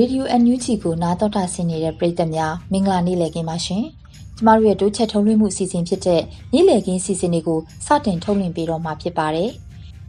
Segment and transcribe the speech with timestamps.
[0.00, 3.84] ရေဒီယို NUG ကိုနားတော်တာဆင်နေတဲ့ပရိသတ်များမင်္ဂလာနေ့လည်ခင်းပါရှင်။
[4.36, 9.50] ကျမတို့ရဲ့တိုးချက်ထုတ်လွှင့်မှုအစီအစဉ်ဖြစ်တဲ့နေ့လည်ခင်းအစီအစဉ်တွေကိုစတင်ထုတ်လွှင့်ပေးတော့မှာဖြစ်ပါတယ်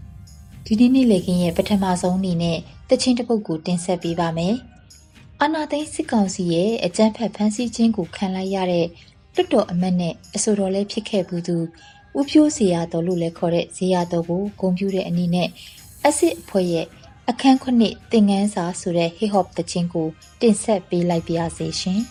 [0.66, 2.58] ။ဒီနေ့နေ့လည်ခင်းရဲ့ပထမဆုံးအနေနဲ့
[2.90, 4.56] တချင်းတစ်ပုဒ်ကိုတင်ဆက်ပေးပါမယ်။
[5.42, 8.86] အာနာသိန်းစစ်ကောင်စီရဲ့အကြမ်းဖက်ဖမ်းဆီးခြင်းကိုခံလိုက်ရတဲ့
[9.36, 11.58] တွတ်တော်အမတ်နဲ့အဆိုတော်လည်းဖြစ်ခဲ့ဘူးသူ
[12.18, 15.48] ဦးဖြိုးဇေယျတော်လို့လည်းခေါ်တဲ့ဇေယျတော်ကိုဂုံပြူတဲ့အနေနဲ့
[16.04, 16.86] အစ်စ်အဖွဲ့ရဲ့
[17.32, 20.08] အခန်းခုနှစ်သင်ငန်းစာဆိုတဲ့ hip hop တခြင်းကို
[20.42, 22.02] တင်ဆက်ပေးလိုက်ပါရစေရှင်။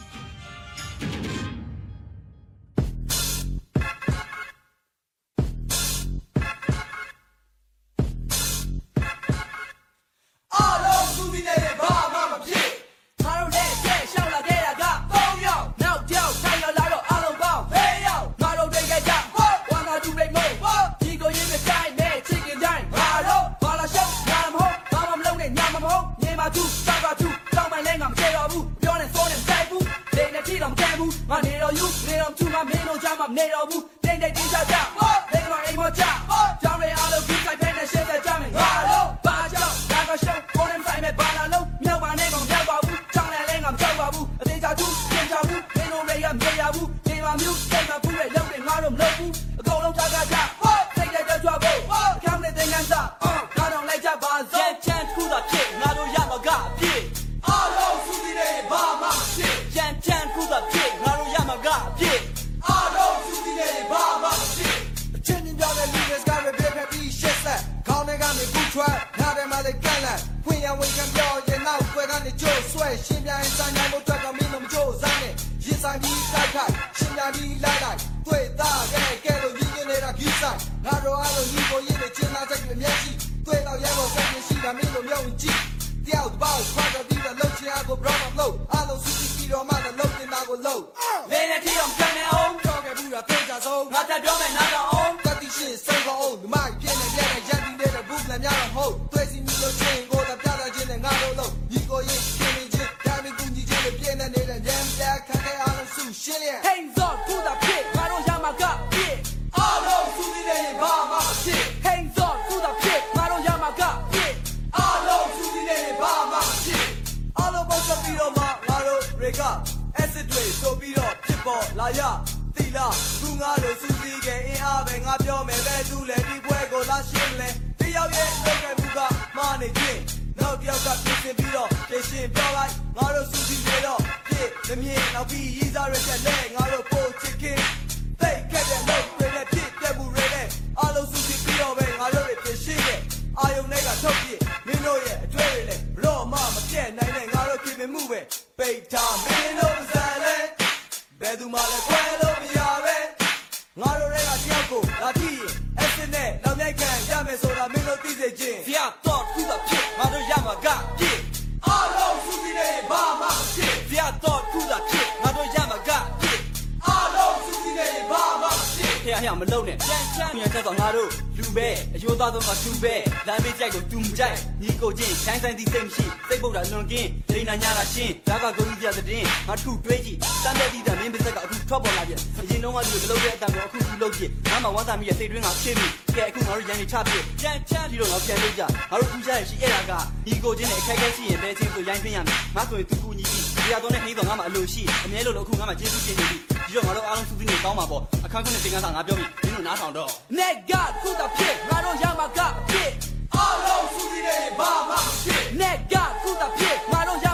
[169.23, 172.95] ဖြစ်ဖျားဖျားမလုံးနဲ့ကြမ်းချမ်းမြန်သက်တော့ငါတို့လူပဲအယိုးသားတော့မှသူပဲ
[173.27, 185.87] လမ်းမေးကြိုက်ကိုတူမကြိုက်ညီကိုချင်းချိုင်းဆိုင်သည့်စိတ်မရှိစိတ်ပုတ်တာလွန်ကင်းဒိနာညာတာရှင်းဒါကကိုကြီးပြတဲ့ငါထုတွေးကြည့်စမ်းတဲ့ဒီတာမင်းပစ္စက်ကအခုထွက်ပေါ်လာပြန်အရင်တော့ကဒီလိုမလုပ်တဲ့အတန်ကိုအခုဒီလုပ်ဖြစ်ငါမှဝမ်းသာမိရဲ့စိတ်တွင်းကဖြစ်ပြီ
[186.17, 189.93] ကဲအခုငါတို့ရန်နေချဖြစ်ကြမ်းချမ်းဒီလိုငါပြန်လို့ကြငါတို့ကူးကြရရှိအဲ့ဒါက
[190.27, 192.25] ညီကိုချင်းနဲ့အခက်အခဲရှိရင်ဘယ်ချင်းဆိုရိုင်းပြရမယ်
[192.57, 202.91] ငါဆိုရင်သူကူညီပြီးတရားတော်နဲ့နှိမ့်တော့ငါမှအလိုရှိအမြဲလို့လို့အခုငါမှကျေးဇူးတင်နေပြီ ဒီတော့ငါတို့အားလုံးစုပြီးနေကောင်းမှာပေါ့အခန်းခွင့်နဲ့သင်ခန်းစာငါပြောပြီမင်းတို့နားထောင်တော့ Net God ခုတာဖြစ်ငါတို့ရမှာကဖြစ်
[203.37, 204.95] အားလုံးစုပြီးနေဘာမှ
[205.25, 207.27] ဖြစ် Net God ခုတာဖြစ်ငါတို့ရ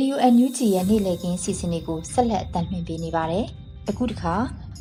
[0.00, 3.44] ဒီယို NUG ရဲ့နေ့လည်ခင်းစီစဉ်တွေကိုဆက်လက်အသံလွှင့်ပေးနေပါတယ်။
[3.88, 4.34] အခုတစ်ခါ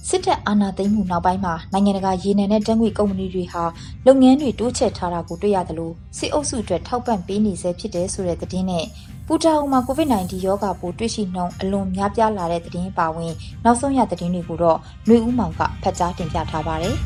[0.08, 3.64] စစ်တပ်အာဏာသိမ်းမှုနောက်ပိုင်းမှာနိုင်ငံတကာရေနံနဲ့တံငွေကုမ္ပဏီတွေဟာ
[4.06, 8.86] လုပ်ငန်းတွေတိုးချဲ့ထားတာကိုတွေ့ရတယ်လို့စစ်အုပ်စုအတွက်ထောက်ပံ့ပေးနေဆဲဖြစ်တယ်ဆိုတဲ့သတင်းနဲ့
[9.28, 13.34] ပူတာအိုမှာ COVID-19 ရောဂါပိုးတွေ့ရှိနှုန်းအလွန်များပြားလာတဲ့သတင်းပါဝင်
[13.66, 14.78] နောက်ဆုံးရသတင်းတွေကိုတော့
[15.08, 16.96] လွေဦးမောင်ကဖတ်ကြားတင်ပြထားပါတယ်။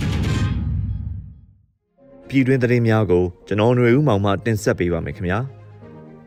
[2.29, 5.39] ပြည်တွင်းသတင်းများကိုကျွန်တော်ຫນွေဦးမောင်မှတင်ဆက်ပေးပါမယ်ခင်ဗျာ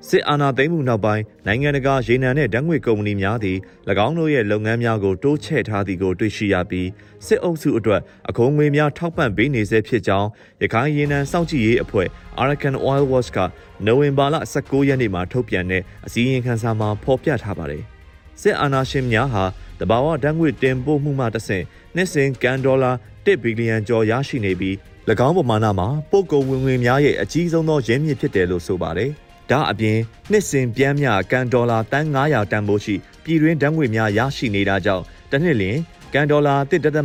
[0.09, 3.59] စစ်အာဏာသိမ်းမှုနောက်ပိုင်းနိုင်ငံတကာရေနံနဲ့ဓာတ်ငွေကုမ္ပဏီများသည်၎
[4.07, 6.89] င်းတို့ရဲ့လုပ်ငန်းများကိုတိုးချဲ့ထားသည်ကိုတွေ့ရှိရပြီး
[7.27, 10.29] စစ်အုပ်စုအတွက်အကုံငွေများထောက်ပံ့ပေးနေဆဲဖြစ်ကြောင်း
[10.63, 12.09] ရခိုင်ရေနံစောင့်ကြည့်ရေးအဖွဲ့
[12.41, 13.39] Arakan Oil Watch က
[13.87, 17.83] နိုဝင်ဘာလ19ရက်နေ့မှာထုတ်ပြန်တဲ့အစည်းအဝေးခန်းစာမှာဖော်ပြထားပါတယ်
[18.43, 19.45] စစ်အာဏာရှင်များဟာ
[19.81, 21.65] တဘာဝဓာတ်ငွေတင်ပို့မှုမှတဆင့်
[21.95, 22.93] နှစ်စဉ်ကန်ဒေါ်လာ
[23.25, 24.75] 1ဘီလီယံကျော်ရရှိနေပြီး၎
[25.27, 29.13] င်းပမာဏမှာပို့ကုန်ဝင်ငွေများရဲ့အကြီးဆုံးသောရင်းမြစ်ဖြစ်တယ်လို့ဆိုပါတယ်။
[29.51, 29.99] ဒါအပြင်
[30.31, 32.95] နှစ်စဉ်ပြန်မြကန်ဒေါ်လာတန်း900တန်ဖိုးရှိ
[33.25, 35.79] ပြည်တွင်းဓာတ်ငွေများရရှိနေတာကြောင့်တစ်နှစ်လျင်
[36.15, 36.57] ကန်ဒေါ်လာ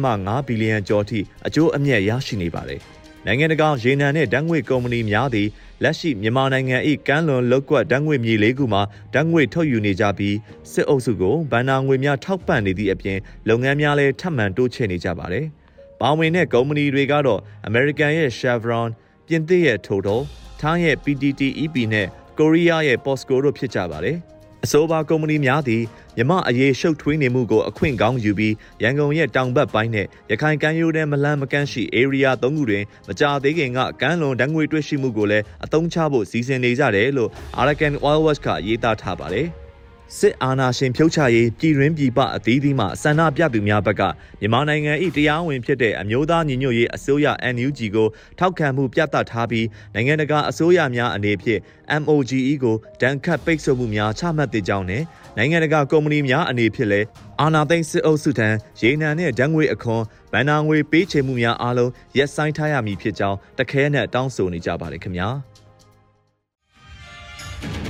[0.05, 2.81] 1.5ဘီလီယံကျော်ထိအကျိုးအမြတ်ရရှိနေပါတယ်။
[3.25, 5.47] နိုင်ငံတကာရေနံနဲ့ဓာတ်ငွေကုမ္ပဏီများသည်
[5.83, 6.77] လက်ရှိမြန်မာနိုင်ငံ၏
[7.07, 8.81] ကမ်းလွန်လောက်ကွက်ဓာတ်ငွေမြေလေးခုမှာ
[9.13, 10.35] ဓာတ်ငွေထုတ်ယူနေကြပြီး
[10.71, 13.17] စစ်အုပ်စုကိုဗန်နာငွေများထောက်ပံ့နေသည့်အပြင်
[13.49, 15.45] လုပ်ငန်းများလည်းထပ်မံတိုးချဲ့နေကြပါတယ်။
[16.01, 18.89] ပါဝင်တဲ့ကုမ္ပဏီတွေကတော့ American ရဲ့ Chevron,
[19.27, 20.19] ပြင်သစ်ရဲ့ Total,
[20.61, 22.07] ထိုင်းရဲ့ PTTEP နဲ့
[22.39, 24.17] ကိုရီးယားရဲ့ POSCO တို့ဖြစ်ကြပါတယ်။
[24.65, 25.83] အဆိုပါကုမ္ပဏီများသည်
[26.17, 37.29] မြမအရေးရှုပ်ထွေးနေမှုကိုအခွင့်ကောင်းယူပြီးရန်ကုန်ရဲ့တောင်ဘက်ပိုင်းနဲ့ရခိုင်ကမ်းရိုးတန်းမလန်းမကန့်ရှိ area ၃ခုတွင်မကြာသေးခင်ကကမ်းလွန်ဓာတ်ငွေတွေ့ရှိမှုကိုလည်းအသုံးချဖို့စီစဉ်နေကြတယ်လို့
[37.59, 39.47] Arakan Oil Watch ကရေးသားထားပါတယ်။
[40.19, 44.01] စစ်အာဏာရှင်ဖြုတ်ချရေးပြည်တွင်းပြည်ပအသီးသီးမှဆန္ဒပြသူများဘက်က
[44.41, 48.07] မြန်မာနိုင်ငံ၏တရားဝင်ဖြစ်တဲ့အမျိုးသားညီညွတ်ရေးအစိုးရ NUG ကို
[48.39, 51.59] ထောက်ခံမှုပြသထားပြီးနိုင်ငံတကာအစိုးရများအနေဖြင့်
[52.01, 55.03] MOGE ကိုဒဏ်ခတ်ပိတ်ဆို့မှုများချမှတ်တဲ့ကြောင်းနဲ့
[55.37, 57.07] နိုင်ငံတကာကုမ္ပဏီများအနေဖြင့်လည်း
[57.41, 58.49] အာဏာသိမ်းစစ်အုပ်စုထံ
[58.81, 65.29] ရေနံနဲ့ဓာတ်ငွေအခွန်ဗန်နာငွေပေးချေမှုများအားလုံးရပ်ဆိုင်းထားရမည်ဖြစ်ကြောင်းတခဲနဲ့တောင်းဆိုနေကြပါတယ်ခင်ဗျာ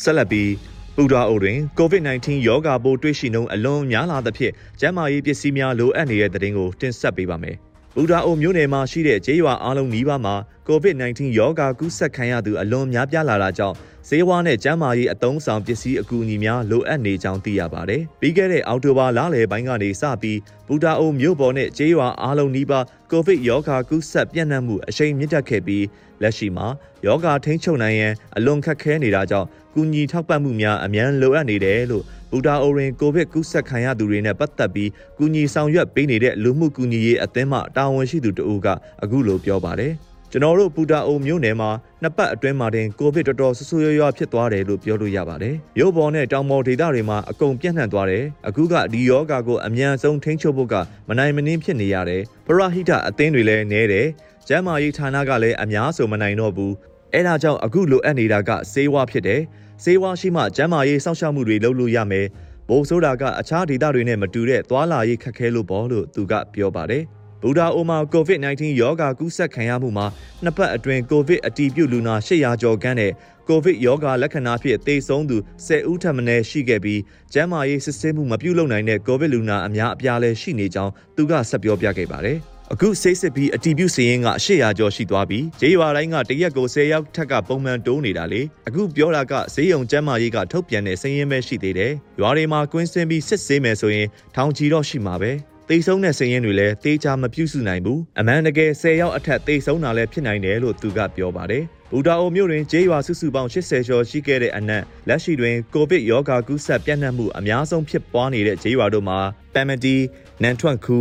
[0.00, 0.50] ဆက်လက်ပြီး
[0.96, 7.56] ပူဒါအိုတွင် COVID-19 ရောဂါပိုးတွေ့ရှိနှုန်းအလွန်များလာသဖြင့်ကျန်းမာရေးပစ္စည်းများလိုအပ်နေတဲ့သတင်းကိုတင်ဆက်ပေးပါမယ်။
[7.94, 10.34] ပူဒါအိုမြို့နယ်မှာရှိတဲ့ကျေးရွာအားလုံးနီးပါးမှာ
[10.68, 13.76] COVID-19 ရောဂါကူးစက်ခံရသူအလွန်များပြားလာတာကြောင့်
[14.08, 25.84] ဈေးဝါးနဲ့ကျန်းမာရေးအသုံးဆောင်ပစ္စည်းအကူအညီများလိုအပ်နေကြောင်းသိရပါတယ်။ပြီးခဲ့တဲ့အောက်တိုဘာလလယ်ပိုင်းကနေစပြီးပူဒါအိုမြို့ပေါ်နဲ့ကျေးရွာအားလုံးနီးပါးကိုဗစ်ရောဂါကူးစက်ပြန့်နှံ့မှုအရှိန်မြင့်တက်ခဲ့ပြီး
[26.22, 26.66] လက်ရှိမှာ
[27.06, 38.66] ယောဂါထိန်းချုပ်နိုင်ရန်အလွန်ခက်ခဲနေတာကြောင့်ကူညီထောက်ပံ့မှုများအများလိုအပ်နေတယ်လို့ဘူတာအိုရင်ကိုဗစ်ကူးစက်ခံရသူတွေနဲ့ပတ်သက်ပြီးကူညီဆောင်ရွက်ပေးနေတဲ့လူမှုကူညီရေးအသင်းမှတာဝန်ရှိသူတဦးက
[39.02, 39.94] အခုလိုပြောပါတယ်
[40.34, 41.70] ကျွန်တော်တို့ပူတာအိုမြို့နယ်မှာ
[42.02, 50.74] နှစ်ပတ်အတွင်းမှာတင်ကိုဗစ်တော်တော်ဆဆရွရွဖြစ်သွားတယ်လို့ပြောလို့ရပါတယ်။မြို့ပေါ်နဲ့တောင်ပေါ်ဒေသတွေမှာအကုန်ပြန့်နှံ့သွားတယ်။အခုကဒီယောဂါကိုအမြန်ဆုံးထိန်းချုပ်ဖို့က
[51.08, 54.06] မနိုင်မနှင်းဖြစ်နေရတယ်။ပရဟိတအသင်းတွေလည်းနဲတယ်။
[54.48, 56.72] ကျန်းမာရေးဌာနကလည်းအများဆိုမနိုင်တော့ဘူး။
[57.14, 59.40] အဲဒါကြောင့်အခုလိုအပ်နေတာကစေဝါဖြစ်တယ်။
[59.84, 62.26] စေဝါရှိမှကျန်းမာရေးစောင့်ရှောက်မှုတွေလုပ်လို့ရမယ်။
[62.68, 67.04] ဘိုးဆိုတာကအခြားဒေသတွေနဲ့မတူတဲ့သွာလာရေးခက်ခဲလို့ပေါ့လို့သူကပြောပါတယ်။
[67.42, 70.06] ဘူဒါအိုမှာ COVID-19 ရောဂါကူးစက်ခံရမှုမှာ
[70.44, 73.12] နှစ်ပတ်အတွင်း COVID အတည်ပြုလူနာ800ကျော်ခန့်နဲ့
[73.48, 77.00] COVID ရောဂါလက္ခဏာဖြင့်သေဆုံးသူ10ဦးထပ်မံရှိခဲ့ပြီး
[77.32, 82.38] ကျန်းမာရေးစစ်ဆေးမှုမပြုလုပ်နိုင်တဲ့ COVID လူနာအများအပြားလည်းရှိနေကြောင်းသူကဆက်ပြောပြခဲ့ပါတယ်။
[82.72, 95.32] အခုစိတ်စစ်ပြီးအတီးပြုစည်ရင်က800ကျော်ရှိသွားပြီးဂျေးရွာတိုင်းကတရက်ကို10ရောက်ထက်ကပုံမှန်တိုးနေတာလေအခုပြောတာကဈေးရုံကျန်းမာရေးကထုတ်ပြန်တဲ့စည်ရင်ပဲရှိသေးတယ်ရွာတွေမှာကွင်းစင်းပြီးစစ်ဆေးမယ်ဆိုရင်ထောင်ချီတော့ရှိမှာပဲ
[95.72, 109.18] တေဆုံးတဲ့စည်ရင်တွေလည်းတေချာမပြုစုနိုင်ဘူးအမှန်တကယ်10ရောက်အထက်တေဆုံးတာလည်းဖြစ်နိုင်တယ်လို့သူကပြောပါတယ်ဘူတာအိုမြို့တွင်ဂျေးရွာစုစုပေါင်း80ကျော်ရှိခဲ့တဲ့အနက်လက်ရှိတွင်ကိုဗစ်ရောဂါကူးစက်ပြန့်နှံ့မှုအများဆုံးဖြစ်ပွားနေတဲ့ဂျေးရွာတို့မှာ
[109.54, 109.96] ပမ်မတီ
[110.42, 110.98] နန်ထွန့်ခူ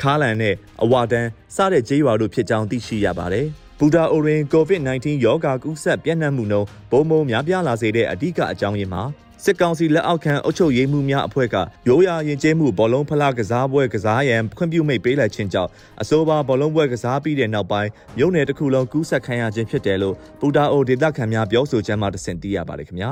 [0.00, 1.26] ခါလန်နဲ့အဝါတန်
[1.56, 3.46] စတဲ့ဂျေးရွာတို့ဖြစ်ကြောင်းသိရှိရပါတယ်။
[3.78, 9.02] ဘူတာအိုတွင် COVID-19 ရောဂါကူးစက်ပြန့်နှံ့မှုနှုန်းပုံမုံများပြားလာစေတဲ့အဓိကအကြောင်းရင်းမှာ
[9.44, 11.56] စစ်ကောင်စီလက်အောက်ခံအုပ်ချုပ်ရေးမှုများအဖွဲ့က
[11.88, 15.70] ရိုးရာရင်ကျဲမှုဘောလုံးဖလားကစားပွဲကစားရန်ခွင့်ပြုမိတ်ပေးလိုက်ခြင်းကြောင့်
[16.02, 23.10] အဆိုပါဘောလုံးပွဲကစားပြီးတဲ့နောက်ပိုင်းမြို့နယ်တစ်ခုလုံးကူးစက်ခံရခြင်းဖြစ်တယ်လို့ပူတာအိုဒေသခံများပြောဆိုကြမှတဆင့်သိရပါတယ်ခင်ဗျာ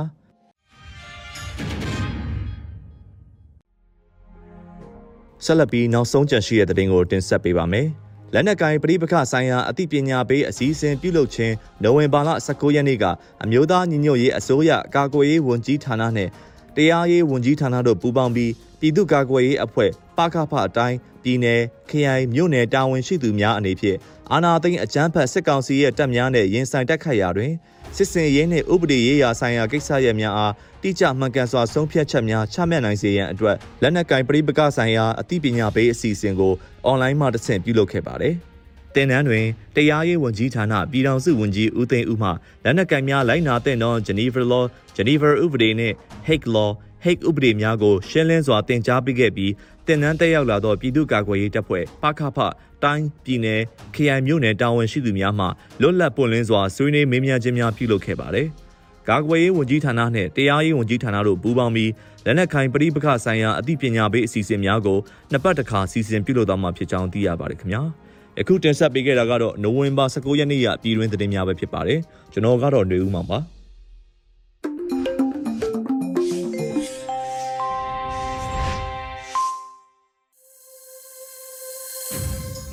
[5.45, 7.89] ဆက်လက်ပြီးနောက်ဆုံးကြန့်ရှိတဲ့သတင်းကိုတင်ဆက်ပေးပါမယ်။
[8.35, 13.05] လက်နက်ကိုင်ပြည်ပခဆိုင်ရာအသိပညာပေးအစည်းအဝေးပြုလုပ်ခြင်းနိုဝင်ဘာလ19ရက်နေ့က
[13.43, 16.29] အမျိုးသားညီညွတ်ရေးအစိုးရကာကွယ်ရေးဝန်ကြီးဌာနနဲ့
[16.77, 21.61] တရားရေးဝန်ကြီးဌာနတို့ပူးပေါင်းပြီးပြည်သူ့ကာကွယ်ရေးအဖွဲ့ ပပကဖအတိုင်းပြည်နယ်
[21.91, 23.99] ခရိုင်မြို့နယ်တာဝန်ရှိသူများအနေဖြင့်
[24.33, 27.53] အာဏာသိမ်းအကြမ်းဖက်စစ်ကောင်စီရဲ့တပ်များနဲ့ရင်ဆိုင်တိုက်ခိုက်ရာတွင်
[27.97, 36.53] စစ်စင်ရေးနှင့်ဥပဒေရေးရာဆိုင်ရာကိစ္စရပ်များအားတိကျမှန်ကန်စွာဆုံးဖြတ်ချက်များချမှတ်နိုင်စေရန်အတွက်လက်နက်ကင်ပရိပကဆိုင်ရာအသိပညာပေးအစီအစဉ်ကို
[36.85, 38.35] အွန်လိုင်းမှာတဆင့်ပြုလုပ်ခဲ့ပါတယ်။
[38.95, 39.47] တင်နန်းတွင်
[39.77, 42.31] တရားရေးဝန်ကြီးဌာနပြည်ထောင်စုဝန်ကြီးဦးသိန်းဦးမှ
[42.65, 44.65] လက်နက်ကင်များလိုက်နာတဲ့သော Geneva Law,
[44.97, 45.95] Geneva ဥပဒေနှင့်
[46.29, 46.71] Hague Law,
[47.05, 49.53] Hague ဥပဒေများကိုရှင်းလင်းစွာတင် जा ပေးခဲ့ပြီး
[49.91, 52.39] တင်နန်းတက်ရောက်လာသောပြည်သူ့ကာကွယ်ရေးတပ်ဖွဲ့ပခဖ
[52.85, 53.61] တိုင်းပြည်နယ်
[53.95, 55.47] ခရိုင်မြို့နယ်တာဝန်ရှိသူများမှ
[55.81, 58.47] လွတ်လပ်ပွင့်လင်းစွာဆွေးနွေးမေးမြန်းခြင်းများပြုလုပ်ခဲ့ပါတယ်။
[59.09, 61.91] ကာကွယ်ရေးဝန်ကြီးဌာနနှင့်တရားရေးဝန်ကြီးဌာနတို့ပူးပေါင်းပြီး
[62.25, 64.99] လက်နက်ခိုင်ပရိပခဆိုင်ရာအသိပညာပေးအစီအစဉ်များကို
[65.31, 67.83] နှစ်ပတ်တစ်ခါစီစဉ်ပြုလုပ်သွားမှာဖြစ်ကြောင်းသိရပါတယ်ခင်ဗျာ။
[68.39, 71.99] ယခုတင်ဆက်ပေးခဲ့တာကတော့နိုဝင်ဘာ19ရက်နေ့ရပြည်တွင်းသတင်းများပဲဖြစ်ပါတယ်။
[72.33, 73.41] ကျွန်တော်ကတော့ຫນွေဦးမှာပါ။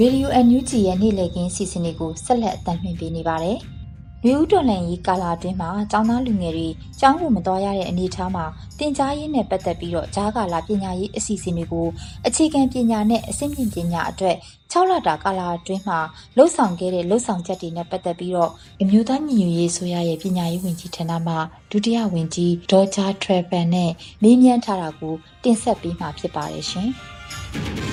[0.02, 3.58] Radio NUG ရဲ့နေ့လည်ခင်းစီစဉ်တွေကိုဆက်လက်အသံလွှင့်ပေးနေပါတယ်။
[4.24, 6.68] လူဦးတော်လန်ကြီးကာလာအတွင်းမှာចောင်းသားလူငယ်တွေ
[7.00, 8.46] ကျောင်းကိုမတော်ရတဲ့အနေအထားမှာ
[8.80, 11.88] တင် जा ရေးနဲ့ပတ်သက်ပြီးတော့ဂျားကာလာပညာရေးအစီအစဉ်တွေကို
[12.28, 14.36] အခြေခံပညာနဲ့အဆင့်မြင့်ပညာအတွက်
[14.72, 16.00] 6လတာကာလာအတွင်းမှာ
[16.38, 18.52] လှုပ်ဆောင်ခဲ့တဲ့လှုပ်ဆောင်ချက်တွေနဲ့ပတ်သက်ပြီးတော့
[18.82, 21.36] အမျိုးသားညီညွတ်ရေးဆိုရရဲ့ပညာရေးဝန်ကြီးဌာနမှ
[21.72, 23.92] ဒုတိယဝန်ကြီးဒေါ်ဂျာထရပန်နဲ့
[24.24, 26.92] မေးမြန်းထားတာကိုတင်ဆက်ပေးမှာဖြစ်ပါတယ်ရှင်။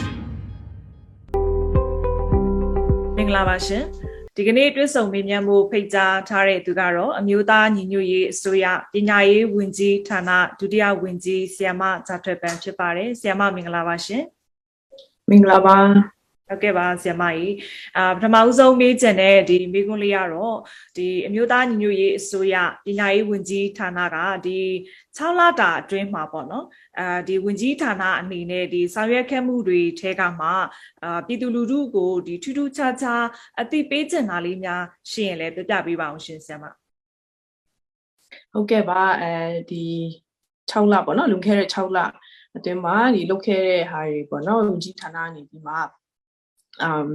[3.35, 3.85] ဂလာပါရှင်
[4.37, 14.23] ဒီကနေ့တွေ့ဆုံမေးမြန်းမှုဖိတ်ကြားထားတဲ့သူကတော့အမျိုးသားညီညွတ်ရေးအစိုးရပညာရေးဝန်ကြီးဌာနဒုတိယဝန်ကြီးဆီယမဇာထွေပန်ဖြစ်ပါတယ်ဆီယမမင်္ဂလာပါရှင်
[15.31, 15.76] မင်္ဂလာပါ
[16.49, 17.55] ဟုတ်ကဲ့ပါဆီယမကြီး
[17.97, 20.57] အာပထမဦးဆုံးမေးချင်တဲ့ဒီမေးခွန်းလေးကတော့
[20.97, 24.59] ဒီအမျိုးသားညီညွတ်ရေးအစိုးရပညာရေးဝန်ကြီးဌာနကဒီ
[25.17, 26.67] 6လတာအတွင်းမှာပေါ့နော်
[26.99, 30.49] အာဒီဝန်ကြီးဌာနအနေနဲ့ဒီဆောင်ရွက်ခဲ့မှုတွေထဲကမှ
[31.05, 33.25] အာပြည်သူလူထုကိုဒီထူးထူးခြားခြား
[33.61, 36.65] အသိပေးချင်တာလေးများရှိရင်လည်းပြပြပေးပါအောင်ရှင်ဆီယမ
[38.53, 39.33] ဟုတ်ကဲ့ပါအဲ
[39.71, 39.85] ဒီ
[40.71, 41.99] 6လပေါ့နော်လွန်ခဲ့တဲ့6လ
[42.57, 45.75] အတွင်းမှာဒီလုတ်ခဲ့တဲ့ဟာတွေပေါ့နော်ဝန်ကြီးဌာနနေပြီးမှ
[46.83, 47.09] အမ်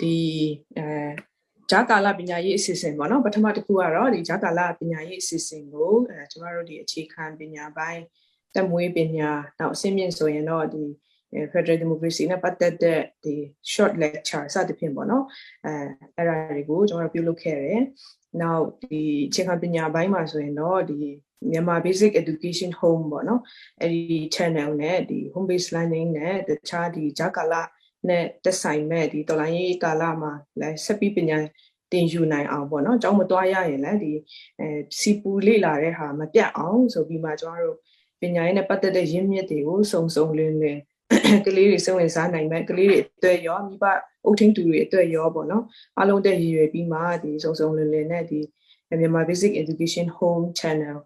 [0.00, 0.16] ဒီ
[0.78, 0.86] အဲ
[1.70, 8.02] ဂျာကာလပညာရေးအစီအစဉ်ပေါ့နော်ပထမတစ်ခုကတော့ဒီဂျာကာလပညာရေးအစီအစဉ်ကိုအဲကျမတို့ဒီအခြေခံပညာပိုင်း
[8.54, 10.84] တက်မွေးပညာနောက်အဆင့်မြင့်ဆိုရင်တော့ဒီ
[11.52, 13.34] Federal Democracy နဲ့ပတ်သက်တဲ့ဒီ
[13.72, 15.24] short lecture စသဖြင့်ပေါ့နော်
[15.66, 15.72] အဲ
[16.16, 17.82] အဲ့ဒါတွေကိုကျွန်တော်တို့ပြုလုပ်ခဲ့တယ်။
[18.42, 20.98] နောက်ဒီအခြေခံပညာပိုင်းမှာဆိုရင်တော့ဒီ
[21.50, 23.40] မြန်မာ basic education home ပေါ့နော်
[23.80, 27.54] အဲ့ဒီ channel နဲ့ဒီ home based learning နဲ့တခြားဒီဂျာကာလ
[28.08, 31.38] နဲ့တက်ဆိုင်မဲ့ဒီတော်လိုင်းရေးကာလမှာလည်းဆက်ပြီးပညာ
[31.92, 34.12] တင်ယူနိုင်အောင်ပေါ့နော်အကြောင်းမသွားရရင်လည်းဒီ
[34.60, 34.66] အဲ
[34.98, 37.78] စီပူလေ့လာတဲ့ဟာမပြတ်အောင်ဆိုပြီးမှကျွန်တော်တို့
[38.20, 40.80] ပညာရေးနဲ့ပတ်သက်တဲ့ရင်းမြစ်တွေကိုစုံစုံလင်းလင်း
[41.46, 43.84] ကလေးတွေစိတ်ဝင်စားနိုင်မဲ့ကလေးတွေအတွက်ရောမိဘ
[44.24, 45.64] အုပ်ထင်းသူတွေအတွက်ရောပေါ့နော်
[45.98, 48.40] အားလုံးတက်ရည်ရွယ်ပြီးမှဒီစုံစုံလင်းလင်းနဲ့ဒီ
[49.00, 50.96] မြန်မာ basic education home channel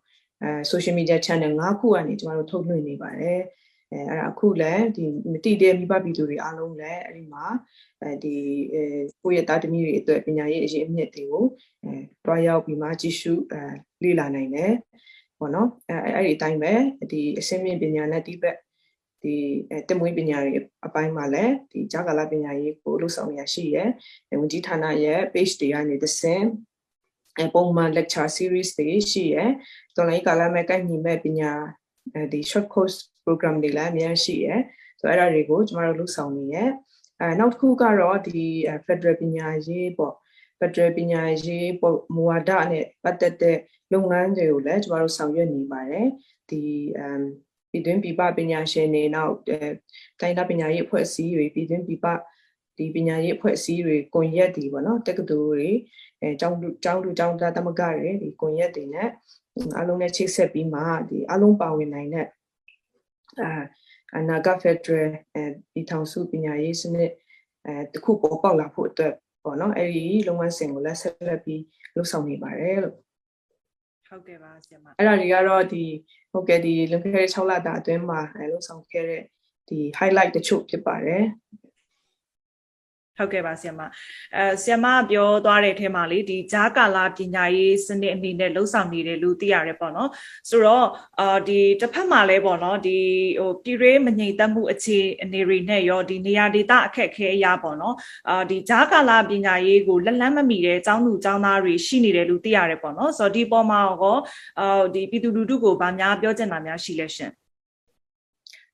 [0.42, 3.40] အဲ social media channel ၅ခုကနေကျမတို့ထုတ်လွှင့်နေပါတယ်
[3.92, 7.46] အဲအဲ့ဒါအခုလည်းဒီမတိတဲ့မိဘပြည်သူတွေအားလုံးလည်းအဲ့ဒီမှာ
[8.02, 8.36] အဲဒီ
[8.74, 8.82] အဲ
[9.22, 11.44] ကိုယ့်ရဲ့သားသမီးတွေအတွက်ပညာရေးအရေးအမြစ်တွေကို
[11.84, 13.62] အဲတွားရောက်ပြီးမှကြည့်ရှုအဲ
[14.02, 14.72] လေ့လာနိုင်တယ်
[15.38, 16.72] ပေါ့နော်အဲအဲ့ဒီအတိုင်းပဲ
[17.12, 18.56] ဒီအစင်းမြင့်ပညာနဲ့ဒီဘက်
[19.22, 19.34] ဒီ
[19.70, 20.52] အဲတမွေးပညာတွေ
[20.86, 23.90] အပိုင်းမှာလည်းဒီဂျာကာလာပညာရေးကိုလှုပ်ဆောင်ရရှိရယ်
[24.40, 26.42] ဝန်ကြီးဌာနရဲ့ page တွေကနေသစင်
[27.38, 29.50] အဲပုံမှန် lecture series တွေရှိရယ်
[29.96, 31.87] တော်လိုင်းကာလာမဲ့ကိုက်ညီမဲ့ပညာအဲ
[32.32, 34.60] ဒီ short course program တွေလည်းအများရှိရယ်
[35.00, 36.70] ဆိုတော့အဲ့ဒါတွေကိုကျမတို့လှုပ်ဆောင်နေရယ်
[37.20, 38.44] အဲနောက်တစ်ခုကတော့ဒီ
[38.86, 40.14] Federal ပညာရေးပေါ့
[40.60, 43.58] Federal ပညာရေးပေါ့မူဝါဒနဲ့ပတ်သက်တဲ့
[43.92, 46.08] လုပ်ငန်းတွေကိုလည်းကျမတို့ဆောင်ရွက်နေပါတယ်
[46.50, 46.62] ဒီ
[46.98, 47.22] အမ်
[47.70, 49.34] ပြည်တွင်းပြည်ပပညာရှင်တွေနောက်
[50.20, 52.06] တိုင်းဒေသပညာရေးအဖွဲ့အစည်းတွေပြည်တွင်းပြည်ပ
[52.78, 55.70] ဒီပညာရေးအဖွဲ့အစည်းတွေကွန်ရက်တွေပေါ့နော်တက္ကသိုလ်တွေ
[56.20, 59.08] အဲကျောင်းကျောင်းလူကျောင်းသားသမဂ္ဂတွေဒီကွန်ရက်တွေနဲ့
[59.76, 62.26] အားလုံးနဲ့ချိတ်ဆက်ပြီးမှဒီအားလုံးပါဝင်နိုင်တဲ့
[63.42, 63.50] အာ
[64.16, 67.10] အနာဂတ်ဖက်ဒရယ်အဲပြည်ထောင်စုပညာရေးစနစ်
[67.66, 69.12] အဲတခုပေါ်ပေါက်လာဖို့အတွက်
[69.44, 71.62] ပေါ့နော်အဲ့ဒီလုပ်ငန်းစဉ်ကိုလည်းဆက်လက်ပြီး
[71.94, 72.96] လှုပ်ဆောင်နေပါတယ်လို့
[74.08, 75.84] ဟုတ်ကဲ့ပါဆီယမအဲ့ဒါတွေကတော့ဒီ
[76.32, 79.22] ဟုတ်ကဲ့ဒီလွန်ခဲ့တဲ့6လတာအတွင်းမှာအဲလှုပ်ဆောင်ခဲ့တဲ့
[79.68, 81.24] ဒီ highlight တချို့ဖြစ်ပါတယ်
[83.18, 83.80] ဟုတ်ကဲ့ပါဆီယမ
[84.36, 90.10] အဲဆီယမပြောသွားတဲ့အထဲမှာလေဒီဂျာကာလာပညာရေးစနစ်အနေနဲ့လှုပ်ဆောင်နေတယ်လို့သိရတယ်ပေါ့နော်
[90.50, 90.86] ဆိုတော့
[91.20, 92.98] အာဒီတစ်ဖက်မှာလည်းပေါ့နော်ဒီ
[93.40, 97.94] ဟိုပြည်ရေးမငြိမ်သက်မှုအခြေအနေတွေနဲ့ရောဒီနေရာဒေသအခက်အခဲအရာပေါ့နော်
[98.28, 104.18] အာဒီဂျာကာလာပညာရေးကိုလက်လန်းမမီတဲ့ចောင်းသူចောင်းသားတွေရှိနေတယ်လို့သိရတယ်ပေါ့နော်ဆိုတော့ဒီပေါ်မှာရော
[104.60, 107.32] အာဒီပြည်သူလူထုကိုဗာများပြောချင်တာများရှိလဲရှင်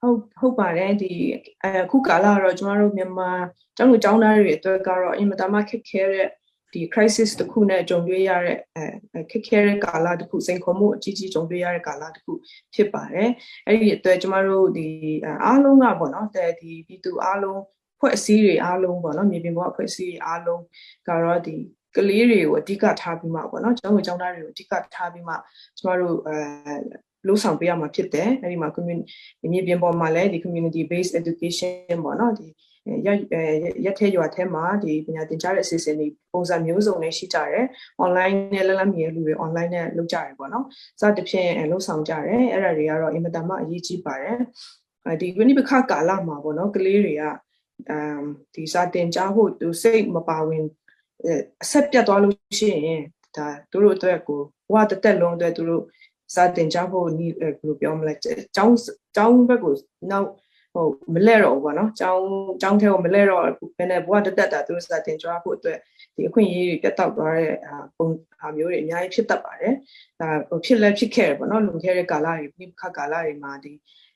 [0.04, 1.12] ဟဟုတ်ဟုတ်ပါတယ်ဒီ
[1.64, 3.30] အခုကာလကတော့ကျမတို့မြန်မာ
[3.76, 6.28] ကျောင်းလူကျောင်းသားတွေအတွက်ကတော့အင်မတန်မှခက်ခဲတဲ့
[6.72, 12.32] ဒီ crisis တစ်ခုနဲ့ကြုံတွေ့ရတဲ့အဲခက်ခဲတဲ့ကာလတစ်ခုစိန်ခေါ်မှုအကြီးကြီးကြုံတွေ့ရတဲ့ကာလတစ်ခု
[12.74, 13.30] ဖြစ်ပါတယ်
[13.66, 14.88] အဲ့ဒီအတွက်ကျမတို့ဒီ
[15.44, 17.60] အားလုံးကပေါ့နော်တဲ့ဒီပြည်သူအားလုံး
[18.00, 20.62] ဖွဲ့အစည်းတွေအားလုံးပေါ့နော်မြေပြင်ပေါ်အဖွဲ့အစည်းတွေအားလုံး
[21.08, 21.56] ကတော့ဒီ
[21.96, 25.34] ကလေးတွေကိုအဓိကထားပြီးမှပေါ့နော်ကျောင်းကိုကျောင်းသားတွေကိုအဓိကထားပြီးမှ
[25.78, 26.36] ကျမတို့အဲ
[27.26, 29.06] လို့ဆောင်ပေးရမှာဖြစ်တယ်အဲဒီမှာ community
[29.52, 31.72] မြေပြင်ပေါ်မှာလည်းဒီ community based education
[32.04, 32.46] ပေါ့နော်ဒီ
[33.06, 33.08] ရ
[33.84, 37.66] ရက်ထဲရွာထဲမှာဒီပညာသင်ကြားတဲ့အစီအစဉ်တွေပုံစံမျိုးစုံနဲ့ရှိကြတယ်
[38.04, 40.64] online နဲ့လက်လက်မြင်လူတွေ online နဲ့လုပ်ကြတယ်ပေါ့နော်
[41.00, 44.38] စသဖြင့်လုပ်ဆောင်ကြတယ်အဲ့ဒါတွေကတော့အင်မတန်မှအရေးကြီးပါတယ်
[45.06, 47.22] အဲဒီဝိနိပခကာလမှာပေါ့နော်ကလေးတွေက
[47.90, 48.22] အမ်
[48.54, 50.64] ဒီစာတင်ကြားဖို့သူစိတ်မပါဝင်
[51.62, 53.02] အဆက်ပြတ်သွားလို့ရှိရင်
[53.36, 54.40] ဒါသူတို့အတွက်ကို
[54.72, 55.82] ဝါတက်တက်လုံးအတွက်သူတို့
[56.34, 57.14] စတင်ကြဖို့ဘယ်
[57.66, 58.14] လိုပြောမလဲ
[58.56, 58.76] ကျောင်း
[59.16, 59.72] ကျောင်းဘက်ကို
[60.10, 60.28] နောက်
[60.74, 62.24] ဟိုမလဲတော့ဘောနော်ကျောင်း
[62.60, 63.44] ကျောင်းထဲကိုမလဲတော့
[63.76, 65.78] ဘယ်နဲ့ဘဝတက်တက်တာသူတို့စတင်ကြဖို့အတွက်
[66.14, 67.52] ဒီအခွင့်အရေးတွေပြတ်တောက်သွားတဲ့
[67.96, 68.06] ပုံ
[68.42, 69.74] အမျိုးတွေအများကြီးဖြစ်တတ်ပါတယ်
[70.20, 73.72] ဒါဟိုဖြစ်လဲဖြစ်ခဲ့တယ်ဘောနော်လွန်ခဲ့တဲ့ကာလတွေပြီးခါကာလတွေမှာဒီ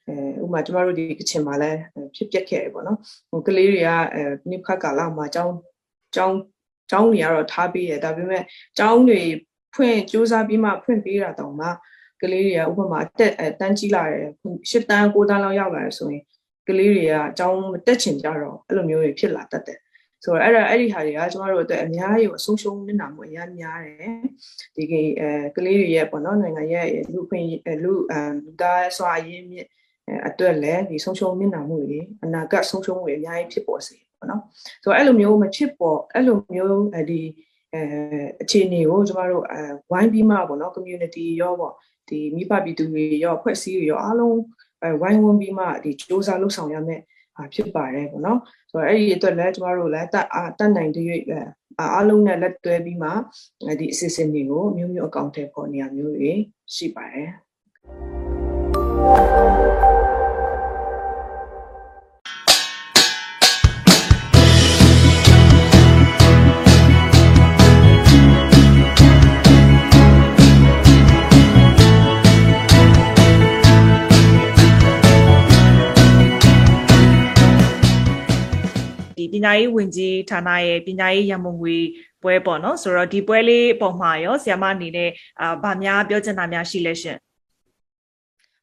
[0.07, 1.79] အဲဥပမာကျမတို့ဒီကချင်မှာလည်း
[2.17, 2.99] ဖြစ်ပျက်ခဲ့တယ်ပေါ့နော်
[3.31, 5.55] ဟိုကလေးတွေကအဲနိခတ်ကာလမှာကျောင်း
[6.15, 6.37] ကျောင်း
[6.91, 8.43] ကျောင်းတွေကတော့ထားပေးရဒါပေမဲ့
[8.79, 9.21] ကျောင်းတွေ
[9.75, 11.69] ဖွင့်စူးစမ်းပြီးမှဖွင့်ပေးတာတောင်မှ
[12.23, 14.25] ကလေးတွေကဥပမာအတက်တန်းကြီးလာတယ်
[14.71, 16.23] ၈တန်း၉တန်းလောက်ရောက်လာတယ်ဆိုရင်
[16.69, 19.79] ကလေးတွေကအကြောင်းမတက်ချင်ကြတော့အဲ့လိုမျိုးတွေဖြစ်လာတတ်တယ်
[20.25, 24.15] ဆိုတော့အဲ့ဒါအဲ့ဒီဟာတွေကကျမတို့အတွက်အများကြီးကိုအဆုံးရှုံးနေတာမျိုးအများများတယ်
[24.77, 27.47] ဒီကအဲကလေးတွေရဲ့ပေါ့နော်နိုင်ငံရဲ့လူခွင့်
[27.83, 29.67] လူအမ်လူသားစွာရင်းမြစ်
[30.29, 34.43] အတွက်လည်းဒီဆုံးရှုံးမျက်နှာမှုတွေအနာဂတ်ဆုံးရှုံးမှုတွေအများကြီးဖြစ်ပေါ်စေပေါ့နော်
[34.83, 37.21] ဆိုတော့အဲ့လိုမျိုးမဖြစ်ပေါ်အဲ့လိုမျိုးဒီ
[37.75, 37.83] အဲ
[38.43, 41.75] အခြေအနေကိုကျမတို့အဲဝိုင်းပြီးမှပေါ့နော် community ရောပေါ့
[42.09, 44.39] ဒီမိဘပြည်သူတွေရောအဖွဲ့အစည်းတွေရောအားလုံး
[44.83, 47.01] အဲဝိုင်းဝန်းပြီးမှဒီစ조사လုပ်ဆောင်ရမယ်
[47.55, 48.39] ဖြစ်ပါတယ်ပေါ့နော်
[48.71, 50.27] ဆိုတော့အဲ့ဒီအတွက်လည်းကျမတို့လည်းတတ်
[50.59, 51.21] တတ်နိုင်တဲ့
[51.81, 53.11] အားလုံးနဲ့လက်တွဲပြီးမှ
[53.81, 56.33] ဒီအစီအစဉ်တွေကိုမျိုးမျိုးအကောင့်ထဲပေါ်နေရမျိုးတွေ
[56.75, 57.31] ရှိပါတယ်
[79.33, 81.77] ပညာရေးဝန်ကြီးဌာနရဲ့ပညာရေးရန်ပုံငွေ
[82.23, 85.11] ပွဲပေါ့နော်ဆိုတော့ဒီပွဲလေးပုံမှာရောဆရာမအနေနဲ့
[85.41, 87.19] အာဗာများပြောချင်တာများရှိလဲရှင်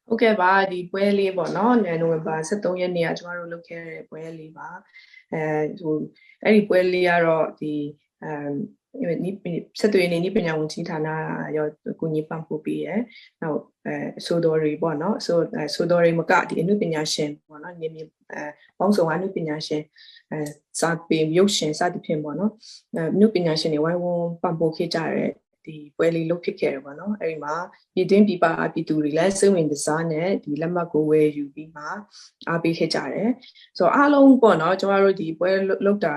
[0.06, 4.68] ဟုတ်ကဲ့ပါဒီပွဲလေးပေါ့နော်နိုဝင်ဘာ23ရက်နေ့ကကျမတို့လုပ်ခဲ့တဲ့ပွဲလေးပါ
[5.32, 5.42] အဲ
[5.80, 5.94] ဟို
[6.42, 7.74] အဲ့ဒီပွဲလေးကတော့ဒီ
[8.24, 8.52] အမ်
[9.24, 9.30] နိ
[9.80, 11.08] ဆက်သွယ်နေနိပညာဝန်ကြီးဌာန
[11.56, 11.66] ရော
[12.00, 13.00] ကိုကြီးပံ့ပိုးပေးရယ်။
[13.42, 13.94] နောက်အဲ
[14.26, 15.38] ဆိုတော်တွေပေါ့နော်။ဆို
[15.74, 18.00] ဆိုတော်တွေမကဒီအနုပညာရှင်ပေါ့နော်။ညီမြ
[18.32, 18.42] အဲ
[18.78, 19.82] ပေါင်းစုံအနုပညာရှင်
[20.32, 20.40] အဲ
[20.80, 22.52] စာပေရုပ်ရှင်စသဖြင့်ပေါ့နော်။
[22.94, 25.30] အဲအနုပညာရှင်တွေဝိုင်းဝန်းပံ့ပိုးခဲ့ကြတဲ့
[25.66, 27.54] ဒီပွဲလေးလုပ်ဖြစ်ခဲ့တယ်ပေါ့နော်အဲ့ဒီမှာ
[27.94, 31.84] ပြည်တွင်းပြည်ပပြည်သူတွေလည်းစိတ်ဝင်စားနဲ့ဒီလက်မှတ်ကိုဝယ်ယူပြီးမှ
[32.48, 33.30] အားပေးခဲ့ကြတယ်
[33.78, 35.50] ဆိုတော့အားလုံးပေါ့နော်ကျွန်တော်တို့ဒီပွဲ
[35.86, 36.14] လုပ်တာ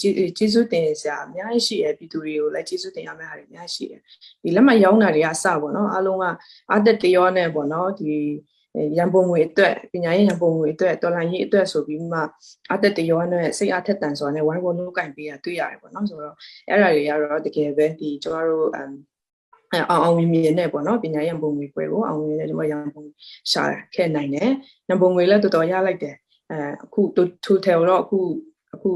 [0.00, 4.00] ကျေးဇူးတင်စရာအများကြီးရှိတယ်ပြည်သူတွေကိုလည်းကျေးဇူးတင်ရမယ့်ဟာတွေအများကြီးရှိတယ်
[4.42, 6.24] ဒီလက်မှတ်ရောင်းတာတွေကအစပေါ့နော်အားလုံးက
[6.70, 8.12] အားတက်တရောနဲ့ပေါ့နော်ဒီ
[8.98, 12.20] ရန်ပုံငွေအတွက်ပညာရေးရန်ပုံငွေအတွက်တော်လှန်ရေးအတွက်ဆိုပြီးမှ
[12.72, 16.36] အသက်တရောနဲ့စိတ်အားထက်သန်စွာနဲ့ဝိုင်းဝန်းလုပ်ကင်ပေးရတွေ့ရတယ်ပေါ့နော်ဆိုတော့
[16.68, 18.90] အဲ့ဒါတွေကတော့တကယ်ပဲဒီကျွန်တော်တို့အမ်
[19.90, 23.02] အောင်အောင်မြင်မြင်နဲ့ပေါ့နော်ပညာရေးရန်ပုံငွေပွဲကိုအောင်မြင်နဲ့ကျွန်တော်ရန်ပုံ
[23.52, 23.62] ရှာ
[23.94, 24.50] ခဲ့နိုင်တယ်
[24.88, 26.16] ရန်ပုံငွေလည်းတော်တော်ရလိုက်တယ်
[26.50, 27.00] အဲအခု
[27.44, 28.18] ထိုးတယ်တော့အခု
[28.74, 28.90] အခု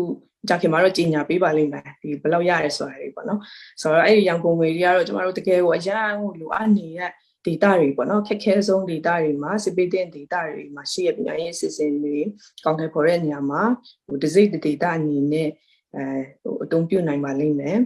[0.48, 3.40] ကြခင်မှာတော့ကြီးညာပေးပါလိမ့်မယ်ဒီဘယ်လောက်ရရဲဆိုတာတွေပေါ့နော်
[3.80, 7.10] ဆိုတော့အဲ့ဒီရန်ကုန်ငွေတွေကတော့ကျမတို့တကယ်ကိုအရန်ဟိုလိုအပ်နေတဲ့
[7.46, 12.16] data တွေပေါ့နော်ခက်ခဲဆုံး data တွေမှာစပိတဲ့ data တွေမှာရှိရပညာရေးအစီအစဉ်တွေ
[12.64, 13.62] ကောင်းတယ်ပေါ်တဲ့နေရာမှာ
[14.07, 15.48] ဟို disease data အနေနဲ့
[15.96, 16.04] အဲ
[16.42, 17.78] ဟိုအသုံးပြုနိုင်ပါလိမ့်မယ်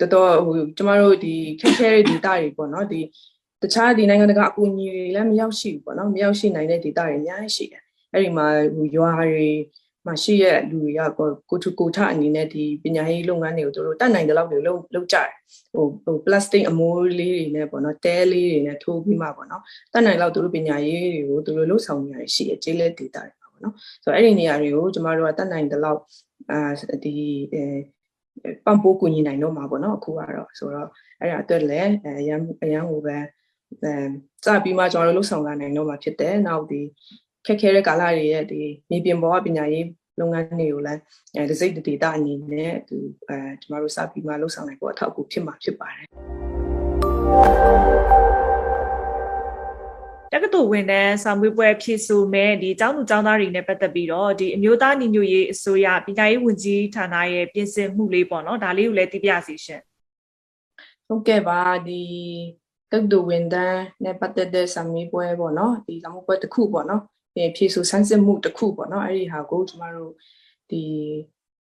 [0.00, 3.00] တော်တော်ဟိုကျမတို့ဒီခက်ခဲတဲ့ data တွေပေါ့နော်ဒီ
[3.62, 9.50] တခြားဒီနိုင်ငံတကာအကူအညီတွေလည်းမရောက်ရှိဘူးပေါ့နော်မရောက်ရှိနိုင်တဲ့ data တွေအများကြီးရှိတယ်အဲ့ဒီမှာဟိုရွာတွေ
[10.06, 11.00] မှာရှိရဲ့လူတွေက
[11.50, 15.30] ကိုထူကိုထအနေနဲ့ဒီပညာရေးလုပ်ငန်းတွေကိုတို့တတ်နိုင်တဲ့လောက်တွေလုပ်လုပ်ကြတယ်
[15.74, 19.62] ဟိုဟို plastic အမိုးလေးတွေနဲ့ပေါ့နော်တဲလေးတွေနဲ့ထိုးပြီးမှပေါ့နော်
[19.92, 26.00] တတ်နိုင်လောက်တို့ပညာရေးတွေကိုတို့လှုပ်ဆောင်နေရရှိရဲ့ကျေးလက် data တွေပါပေါ့နော်ဆိုတော့အဲ့ဒီနေရာတွေကိုကျမတို့ကတတ်နိုင်တဲ့လောက်
[26.50, 26.60] အာ
[27.04, 27.14] ဒီ
[27.54, 27.62] အဲ
[28.64, 30.88] ပံ့ပိုးကူညီနိုင်တော့မှာပေါ့နော်အခုကတော့ဆိုတော့
[31.20, 31.90] အဲ့ဒါအတွက်လည်း
[32.20, 33.16] အရန်အရန်ဟိုပဲ
[33.82, 33.92] အဲ
[34.44, 36.82] စပြီးမှကျွန်တော်တို့လှုပ်ဆောင်လာနိုင်တော့မှာဖြစ်တယ်နောက်ဒီ
[37.46, 39.86] ခက်ခဲတဲ့ကာလတွေရဲ့ဒီမြေပြင်ပေါ်ကပညာရေး
[40.20, 41.00] လုပ်ငန်းတွေကိုလည်း
[41.34, 42.96] အဲဒီစိတ်ဒေတာအနေနဲ့သူ
[43.28, 46.06] အဲကျမတို့စပြီးမှလှုပ်ဆောင်နိုင်ဖို့အထောက်အကူဖြစ်မှာဖြစ်ပါတယ်
[50.32, 59.82] တက္ကသိုလ်ဝန်ထမ်းဆောင်ရွက်ပွဲဖြစ်ဆိုမဲ့ဒီကျောင်းသူကျောင်းသားတွေနဲ့ပတ်သက်ပြီးတော့ဒီအမျိုးသားညီညွတ်ရေးအစိုးရပညာရေးဝန်ကြီးဌာနရဲ့ပြင်ဆင်မှုလေးပေါ့နော်ဒါလေးကိုလည်းသိပြစီရှင်
[61.06, 62.02] ဟုတ်ကဲ့ပါဒီ
[62.90, 67.13] တုတ်တူဝန်တန်းနဲ့ပတ်သက်တဲ့ဆံမေးပွဲပေါ့နော်ဒီဆံမေးပွဲတစ်ခုပေါ့နော်ဒီ
[67.56, 70.12] ဖြည့်ဆိုစမ်းစစ်မှုတစ်ခုပေါ့နော်အဲ့ဒီဟာကိုကျမတို့
[70.70, 70.82] ဒီ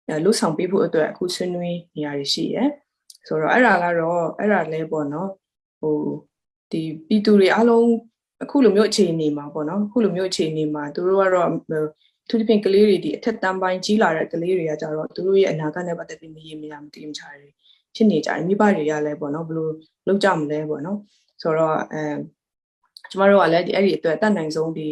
[0.07, 2.69] အဲလှုပ်ဆောင်ပေးဖို့အတွက်အခုဆွေးနွေးနေရရှိရယ်
[3.27, 5.29] ဆိုတော့အဲ့ဒါကတော့အဲ့ဒါလဲပေါ့နော်
[5.79, 5.97] ဟို
[6.71, 7.87] ဒီပြည်သူတွေအားလုံး
[8.43, 11.49] အခုလိုမျိုးအခြေအနေမှာပေါ့နော်အခုလိုမျိုးအခြေအနေမှာသူတို့ကတော့
[12.29, 17.49] သူတို့ပြင်ကလေးတွေဒီအထက်တန်းပိုင်းကြီးလာတဲ့ကလေးတွေကကြတော့သူတို့ရဲ့အနာဂတ်နဲ့ပတ်သက်ပြီးမရေမရမတည်မချတွေ
[17.95, 19.69] ဖြစ်နေကြတယ်မိဘတွေကလည်းပေါ့နော်ဘယ်လို
[20.07, 20.97] လုပ်ကြမလဲပေါ့နော်
[21.41, 22.01] ဆိုတော့အဲ
[23.11, 24.87] ကျမတို့ကလည်းဒီအဲ့ဒီအတွက်တတ်နိုင်ဆုံးဒီ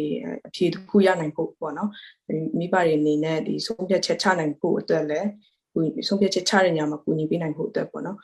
[0.46, 1.90] အဖြေတစ်ခုရနိုင်ဖို့ပေါ့နော်
[2.58, 5.28] မိဘတွေအနေနဲ့ဒီဆုံးဖြတ်ချက်ချနိုင်ဖို့အတွက်လည်း
[6.08, 8.18] ဆုံးဖြတ်ချက်ချတဲ့နေရာမှာကူညီပေးနိုင်ဖို့အတွက်ပေါ့နော်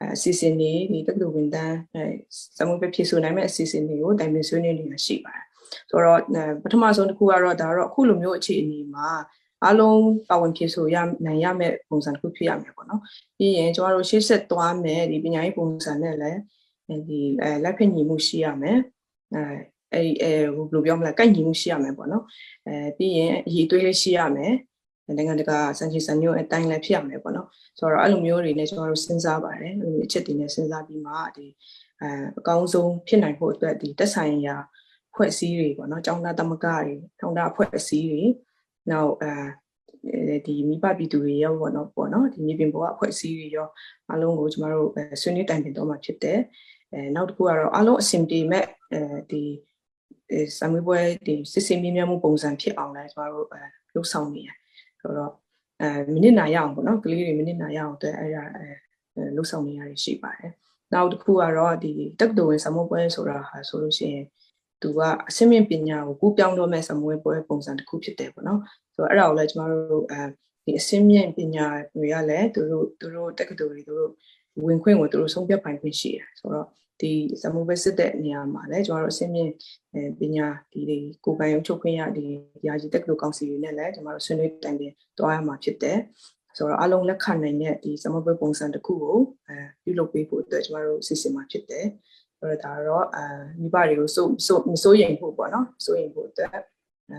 [0.00, 2.04] အဲအစီအစဉ်တွေဒီတက္ကသိုလ်ဝန်ထမ်းအဲ
[2.58, 5.44] စမှုပဲဖြစ်ဆိုနိုင်မဲ့အစီအစဉ်တွေကိုတိုင်ပင်ဆွေးနွေးနေတာရှိပါတယ်
[5.90, 6.20] ဆိုတော့
[6.62, 9.08] ပထမဆုံးတစ်ခုကတော့ဒါတော့အခုလိုမျိုးအခြေအနေမှာ
[9.64, 13.00] အားလုံးပါဝင်ဖြစ်ဆိုရနိုင်ရမဲ့ပုံစံတစ်ခုဖြစ်ရမယ်ပေါ့နော်
[13.36, 16.40] ပြီးရင်ကျမတို့ရှေ့ဆက်သွားမယ်ဒီပညာရေးပုံစံနဲ့လည်း
[17.08, 18.78] ဒီအဲလက်ဖက်ညီမှုရှိရမယ်
[19.34, 19.42] အဲ
[19.92, 22.24] အဲ့အဲဘယ်လိုပြောမလဲကိုက်ညီမှုရှိရမယ်ပေါ့နော်
[22.66, 24.54] အဲပြီးရင်အရေးသွေးလေးရှိရမယ်
[25.16, 31.46] နိုင်ငံတကာစံချိန်စံညွှန်းအတိုင်းလည်းဖြစ်ရမယ်ပေါ့နော်ဆိုတော့အဲ့လိုမျိုးတွေနဲ့ကျွန်တော်တို့စဉ်းစားပါတယ်အဲ့လိုအချက်တွေနဲ့စဉ်းစားပြီးမှဒီ
[32.00, 34.56] အဲအကောင်းဆုံးဖြစ်နိုင်ဖို့အတွက်ဒီတက်ဆိုင်ရာ
[35.14, 38.22] ဖွဲ့စည်းတွေပေါ့နော်ကျောင်းသားသမဂ္ဂတွေထောင်သားဖွဲ့စည်းတွေ
[38.90, 43.68] နောက်အဲဒီမိဘပြည်သူတွေရောပေါ့နော်ပေါ့နော်ဒီမြေပြင်ပေါ်ကအဖွဲ့အစည်းတွေရော
[44.08, 44.88] အားလုံးကိုကျမတို့
[45.22, 46.38] ဆွေးနွေးတိုင်ပင်တော့မှာဖြစ်တယ်
[46.92, 49.42] အဲနောက်တစ်ခုကတော့အားလုံးအဆင်ပြေမဲ့အဲဒီ
[50.58, 53.60] ဆမ်မွေးပွဲဒီစစ်စင်မြင့်မြတ်မှုပုံစံဖြစ်အောင်လဲကျမတို့အဲ
[53.94, 54.50] လှုပ်ဆောင်နေရ
[55.00, 55.32] ဆိုတော့
[55.80, 58.66] အဲမိနစ်နာရအောင်ပေါ့နော်ကလေးတွေမိနစ်နာရအောင်အတွက်အဲ့ဒါအဲ
[59.36, 60.52] လှုပ်ဆောင်နေရရှိပါတယ်
[60.92, 64.24] နောက်တစ်ခုကတော့ဒီတက္ကသိုလ်ဝင်ဆမ်မွေးပွဲဆိုတာဟာဆိုလို့ရှိရင်
[64.82, 68.60] သူကအစင်းမြင့်ပညာကိုကူးပြောင်းတော့မဲ့ဆမ်မွေးပွဲပုံစံတစ်ခုဖြစ်တယ်ပေါ့နော်
[68.94, 70.22] ဆိုတော့အဲ့ဒါကိုလည်းကျမတို့အဲ
[70.64, 74.12] ဒီအစင်းမြင့်ပညာတွေကလည်းသူတို့သူတို့တက္ကသိုလ်တွေသူတို့
[74.66, 76.66] ဝင်ခွင့်ကိုသူတို့ဆုံးဖြတ်ပိုင်ခွင့်ရှိတယ်ဆိုတော့
[77.00, 79.52] ဒီစမှုပဲစစ်တဲ့နေရာမှာလည်းကျွန်တော်တို့အစင်းမြင့်
[80.20, 82.24] ပညာဒီတွေကိုပိုင်ရုံချုပ်ခွင့်ရဒီ
[82.66, 85.98] ရာကြီးတက္ကသိုလ်ကောင်စီတွေနဲ့လည်းကျွန်တော်တို့ဆွေးနွေးတိုင်ပင်တွားရမှာဖြစ်တယ်
[86.56, 89.18] ဆိုတော့အလုံးလက်ခံနိုင်တဲ့ဒီစမှုပဲပုံစံတစ်ခုကို
[89.48, 91.86] အဲပြုလုပ်ပေးဖို့အတွက်ကျွန်တော်တို့စီစဉ်မှာဖြစ်တယ်
[92.38, 93.24] ဆိုတော့ဒါတော့အာ
[93.60, 97.18] မိဘတွေကိုစိုးစိုးမစိုးရိမ်ဖို့ပေါ့နော်စိုးရိမ်ဖို့အတွက်အဲ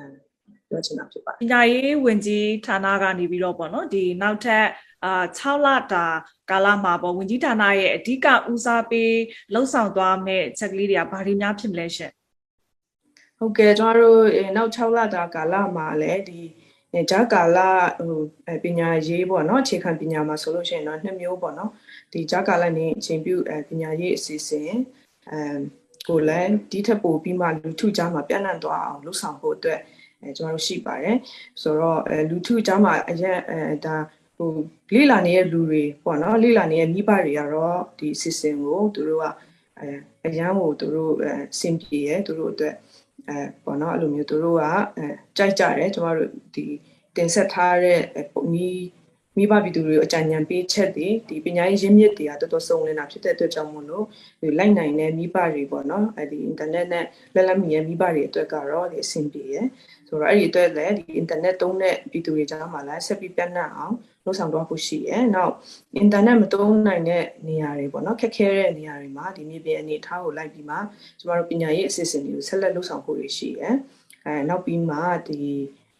[0.69, 4.65] ပြောချင်တာဖြစ်ပါတယ်ပညာရေးဝန်ကြီးဌာနကနေပြီးတော့ပေါ့နော်ဒီနောက်ထပ်
[5.06, 6.06] အာ6လတာ
[6.50, 9.14] ကာလမှာပေါ့ဝန်ကြီးဌာနရဲ့အဓိကဦးစားပေး
[9.54, 12.12] လှုပ်ဆောင်သွားမဲ့ချက်ကလေးတွေကဘာတွေများဖြစ်မလဲရှင်
[13.38, 14.24] ဟုတ်ကဲ့ကျွန်တော်တို့
[14.58, 16.42] နောက်6လတာကာလမှာလည်းဒီ
[17.12, 17.60] ဂျာကာလ
[18.00, 18.20] ဟို
[18.64, 21.72] ပညာရေးပေါ့နော်အခြေခံပညာမှာဆိုလို့ရှိရင်တော့နှစ်မျိုးပေါ့နော်
[22.14, 23.36] ဒီဂျာကာလနေအချိန်ပြု
[23.70, 24.72] ပညာရေးအစီအစဉ်
[25.32, 25.40] အဲ
[26.08, 29.80] ကိုလည်းဒီထက်ပိုပြီးမှလူထုကြားမှာပြန့်နှံ့သွားအောင်လှုပ်ဆောင်ဖို့အတွက်
[30.22, 31.18] အဲကျွန်တော်တို့ရှိပါတယ်
[31.62, 33.96] ဆိုတော့အဲလူထုကြားမှာအရင်အဲဒါ
[34.39, 34.52] ဟို
[34.93, 39.25] လေ့လာနေတဲ့လူတွေပေါ့နော်လေ့လာနေတဲ့မိဘတွေကတော့ဒီ system ကိုသူတို့က
[39.80, 39.89] အဲ
[40.25, 42.75] အရန်ကိုသူတို့အဲစင်ပြေရဲသူတို့အတွက်
[43.30, 44.63] အဲပေါ့နော်အဲ့လိုမျိုးသူတို့က
[44.97, 46.65] အဲကြိုက်ကြတယ်ကျွန်တော်တို့ဒီ
[47.15, 47.99] တင်ဆက်ထားတဲ့
[48.34, 48.86] ပုံကြီး
[49.38, 54.06] မိဘပြည်သူတွေကိုအကြံဉာဏ်ပေးချက်တွေဒီပညာရေးရင်းမြစ်တွေကတော်တော်စုံလင်တာဖြစ်တဲ့အတွက်ကြောင့်မို့လို့
[54.41, 59.65] ဒီလိုက်နိုင်တဲ့မိဘတွေပေါ့နော်အဲဒီ internet နဲ့လက်လက်မီရဲ့မိဘတွေအတွက်ကတော့ဒီအဆင်ပြေရယ်
[60.08, 63.95] ဆိုတော့အဲ့ဒီအတွက်လည်းဒီ internet သုံးတဲ့ပြည်သူတွေကြားမှာလည်းဆက်ပြီးပြန့်နှံ့အောင်
[64.30, 65.54] လုပ်ဆောင်တော့ဖို့ရှိရယ်နောက်
[66.02, 70.76] internet မသုံးနိုင်တဲ့နေရာတွေပေါ့နော်ခက်ခဲတဲ့နေရာတွေမှာဒီမြေပြင်အနေအထားကိုလိုက်ပြီးမှ
[71.20, 73.76] ကျမတို့ပညာရေးအစီအစဉ်တွေကိုဆက်လက်လုပ်ဆောင်ဖို့ရှိရယ်
[74.26, 75.42] အဲနောက်ပြီးမှဒီ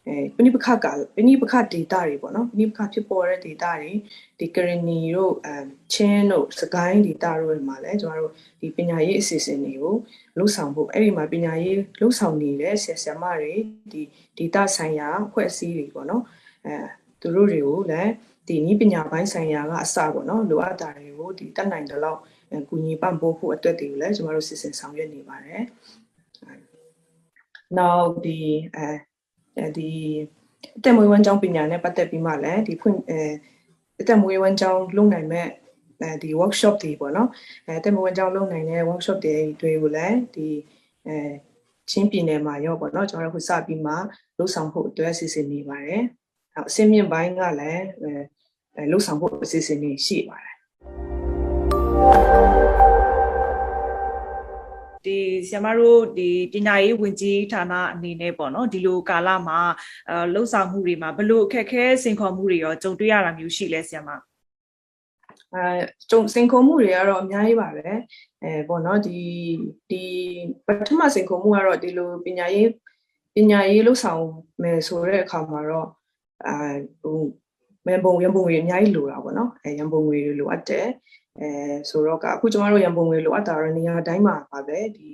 [0.08, 3.92] အဲပဏိပခကပဏိပခ data တွေပေါ့နော်ပဏိပခဖြစ်ပေါ်တဲ့ data တွေ
[4.40, 5.50] ဒီကရဏီတို့အ
[5.94, 9.96] ချင်းတို့စကိုင်း data တို့မှာလည်းကျွန်တော်တို့ဒီပညာရေးအစီအစဉ်တွေကို
[10.38, 13.54] လှုပ်ဆောင်ဖို့အဲ့ဒီမှာပညာရေးလှုပ်ဆောင်နေတဲ့ဆရာဆရာမတွေ
[13.92, 14.02] ဒီ
[14.40, 16.24] data ဆိုင်ရာအဖွဲ့အစည်းတွေပေါ့နော်
[16.66, 16.74] အဲ
[17.22, 18.12] သူတို့တွေကိုလည်း
[18.48, 22.20] ဒီနည်းပညာပိုင်းဆိုင်ရာကအစပေါ့နော်လိုအပ်တာတွေကိုဒီတက်နိုင်တဲ့လောက်
[22.70, 25.64] ကူညီပံ့ပိုးဖို့အတွက်တွေကိုလည်းကျွန်တော်တို့စီစဉ်ဆောင်ရွက်နေပါတယ်။
[27.78, 28.40] now ဒီ
[28.78, 29.90] အဲဒီ
[30.78, 33.20] အတက်မွေးဝမ်းကြောင်းပညာနဲ့ပတ်သက်ပြီးမှလည်းဒီဖွင့်အဲ
[34.00, 35.48] အတက်မွေးဝမ်းကြောင်းလုပ်နိုင်မဲ့
[36.02, 37.30] အဲဒီ workshop တွေပေါ့နော်
[37.66, 40.48] အဲအတက်မွေးဝမ်းကြောင်းလုပ်နိုင်တဲ့ workshop တွေတွေကိုလည်းဒီ
[41.08, 41.16] အဲ
[41.92, 43.94] ချင်းပြည်နယ်မှာရောပေါ့နော်ကျွန်တော်တို့ခုစပြီးမှ
[44.38, 46.04] လှုပ်ဆောင်ဖို့အတွက်စီစဉ်နေပါတယ်။
[46.60, 47.86] နောက်အစင်းမြင့်ပိုင်းကလည်း
[48.76, 50.56] အဲလှုပ်ဆောင်ဖို့အစီအစဉ်တွေရှိပါတယ်။
[55.06, 55.18] ဒီ
[55.48, 59.60] ဆရာမတို့ဒီပညာရေးဝန်ကြီးဌာနအနေနဲ့ပေါ့နော်ဒီလိုကာလမှာ
[60.10, 64.10] အဲလှုပ်ဆောင်မှုတွေမှာဘလို့အခက်အခဲစင်ခေါ်မှုတွေရောကြုံတွေ့ရတာမျိုးရှိလဲဆရာမ
[65.56, 65.66] အဲ
[66.10, 67.88] ကျုံစင်ခုံမှုတွေကတော့အများကြီးပါပဲ
[68.44, 69.20] အဲပေါ့နော်ဒီ
[69.90, 70.04] ဒီ
[70.68, 72.70] ပထမစင်ခုံမှုကတော့ဒီလိုပညာရေး
[73.36, 74.24] ပညာရေးလှုပ်ဆောင်
[74.62, 75.90] မယ်ဆိုတဲ့အခါမှာတော့
[76.48, 76.56] အာ
[77.02, 77.20] ဟို
[77.88, 80.88] မန်ပုံရန်ပုံတွေအများကြီးလိုတာပေါ့နော်အဲရန်ပုံတွေလိုအပ်တယ်
[81.40, 81.48] အဲ
[81.90, 85.10] ဆိုတော့ကအခုကျမတို့ရန်ပုံတွေလိုအပ်တာတော့နေရာတိုင်းမှာပါပဲဒီ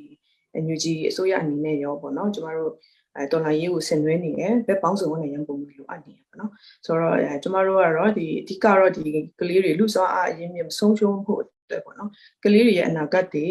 [0.64, 2.72] NUG အစိုးရအနေနဲ့ရောပေါ့နော်ကျမတို့
[3.18, 6.52] အဲတော်လိုင်းရေးကိုဆင်နွှဲနေတယ်ဘက်ပေါင်းစုံနဲ့ရန်ပုံတွေလိုအပ်နေတယ်ပေါ့နော်
[6.86, 9.06] ဆိုတော့အဲကျမတို့ကတော့ဒီအဓိကတော့ဒီ
[9.40, 12.10] ကလေးတွေလူစောအားအရင်မြင့်ဆုံးရှုံးဖို့အတွက်ပေါ့နော်
[12.44, 13.48] ကလေးတွေရဲ့အနာဂတ်တွေ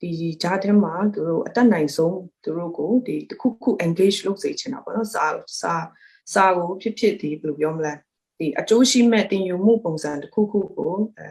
[0.00, 0.10] ဒီ
[0.42, 5.24] ဂျားထဲမှာသူတို့အတက်နိုင်ဆုံးသူတို့ကိုဒီတစ်ခုခု engage လုပ်စေချင်တာပေါ့နော်စာ
[5.60, 5.74] စာ
[6.32, 7.92] စာကိုဖြစ်ဖြစ်ဒီဘယ်လိုပြောမလဲ
[8.38, 11.28] ဒီအကျိုးရှိမဲ့တင်ယူမှုပုံစံတစ်ခုခုကိုအဲ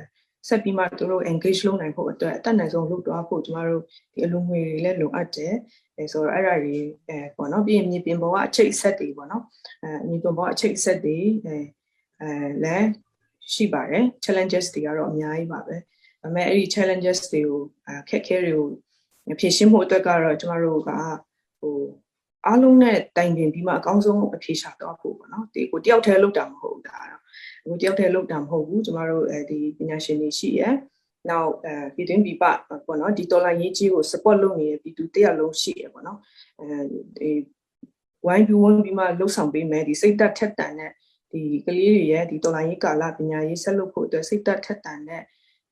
[0.47, 3.81] ဆက်ပြီးမှသူတို့ engage လုပ်နိုင်ဖို့အတွက်အတက်နိုင်ဆုံးလုပ်သွားဖို့ကျမတို့
[4.13, 5.53] ဒီအလုံးငွေတွေလည်းလိုအပ်တယ်
[5.97, 6.77] အဲဆိုတော့အဲ့ဒါတွေ
[7.09, 9.43] အဲပေါ့နော်ပြီးရင်မြေပြင်ပေါ်ကအချိတ်ဆက်တွေပေါ့နော်
[9.83, 11.57] အဲမြေပြင်ပေါ်အချိတ်ဆက်တွေအဲ
[12.21, 12.87] အဲလည်း
[13.53, 15.83] ရှိပါတယ် challenges တွေကတော့အများကြီးပါပဲဒါ
[16.21, 18.67] ပေမဲ့အဲ့ဒီ challenges တွေကိုအခက်အခဲတွေကို
[19.39, 20.91] ဖြေရှင်းဖို့အတွက်ကတော့ကျမတို့က
[21.59, 21.77] ဟို
[22.47, 27.21] အားလုံးနဲ့တိုင်ပင်ပြီးမှအကောင်းဆုံးအဖြေရှာတော့ဖို့ပေါ့နော်ဒီကိုတယောက်တည်းလုပ်တာမဟုတ်ဘူးဒါကတော့
[27.65, 30.73] ကိုတယောက်တည်းလုပ်တာမဟုတ်ဘူးကျမတို့အဲဒီပညာရှင်တွေရှိရယ်
[31.29, 32.43] နောက်အဲပြည်တွင်းပြည်ပ
[32.87, 36.19] ပေါ့နော်ဒီတော်လိုင်းရေးကြီးကို support လုပ်နေတဲ့ပြည်သူတယောက်လုံးရှိရယ်ပေါ့နော်
[36.59, 36.67] အဲ
[37.17, 37.31] ဒီ
[38.25, 40.91] ဝိုင်းပြီးဝန်းပြီးမှလှုပ်ဆောင်ပေးမယ်ဒီစိတ်သက်ထက်တန်တဲ့
[41.31, 45.23] ဒီကလေးတွေရဲ့ဒီတော်လိုင်းရေးကာလပညာရေးဆက်လုပ်ဖို့အတွက်စိတ်သက်ထက်တန်တဲ့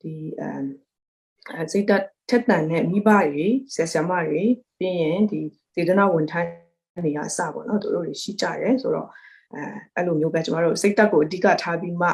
[0.01, 4.43] ဒီအဲစိတ်သက်ထက်တန်တဲ့မိဘတွေဆရာဆရာမတွေ
[4.79, 5.39] ပြီးရင်ဒီ
[5.75, 6.60] စေတနာဝန်ထမ်း
[6.95, 9.07] တွေကအစပေါ့နော်တို့တွေရှိကြတယ်ဆိုတော့
[9.53, 9.61] အဲ
[9.95, 12.09] အဲ့လိုမျိုးပဲကျမတို့စိတ်သက်ကိုအဓိကထားပြီးမှ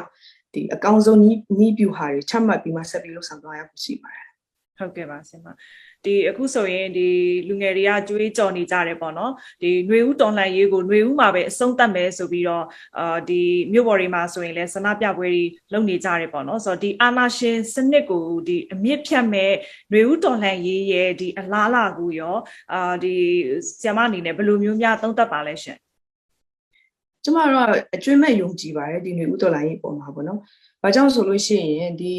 [0.54, 4.27] ဒီအကောင်းဆုံးနီးနီးပြူဟာတွေချမှတ်ပြီးမှဆက်ပြီးလှုပ်ဆောင်သွားရဖို့ရှိပါတယ်
[4.79, 5.47] ဟုတ်ကဲ့ပါဆင်မ
[6.05, 7.07] ဒီအခုဆိုရင်ဒီ
[7.49, 9.31] လူငယ်တွေကကြွေးကြော်နေကြတယ်ပေါ့နော်
[9.61, 12.65] ဒီຫນွေဦးတော်လှန်ရေးကိုຫນွေဦးမှာပဲအဆုံးသတ်မယ်ဆိုပြီးတော့
[12.99, 13.41] အာဒီ
[13.73, 19.51] မြို့ပေါ်တွေမှာဆိုရင်လည်းဆန္ဒပြပွဲတွေလုပ်နေကြတယ်ပေါ့နော်ဆိုတော့ဒီအာနာရှင်စနစ်ကိုဒီအမြင့်ဖြတ်မဲ့
[19.91, 22.37] ຫນွေဦးတော်လှန်ရေးရဲ့ဒီအလားလာကိုရော
[22.73, 23.15] အာဒီ
[23.79, 25.77] ဆရာမအနေနဲ့ဘယ်လိုမျိုးများသုံးသပ်ပါလဲရှင်
[27.23, 30.39] ကျမတို့အကျွေးမဲ့ယုံကြည်ပါတယ်ဒီຫນွေဦးတော်လိုင်းရေးပုံမှာပေါ့နော်။
[30.83, 32.15] ဘာကြောင့်ဆိုလို့ရှိရင်ဒီ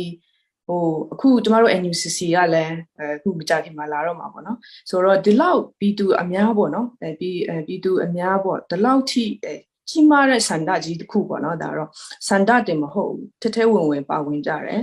[0.69, 4.57] ဟိုအခုကျမတို့ NUCC ကလည်းအခုမကြခင်မှာလာတော့မှာပေါ့နော်။
[4.89, 9.53] ဆိုတော့ဒီလောက်ပြည်သူအများပေါ့နော်။အဲပြည်ပြည်သူအများပေါ့ဒီလောက်ထိအဲ
[9.89, 11.89] ကြီးမားတဲ့ဆန္ဒကြီးတစ်ခုပေါ့နော်ဒါတော့
[12.27, 14.81] ဆန္ဒတင်မဟုတ်ဘူးထထဲဝင်ဝင်ပါဝင်ကြတယ်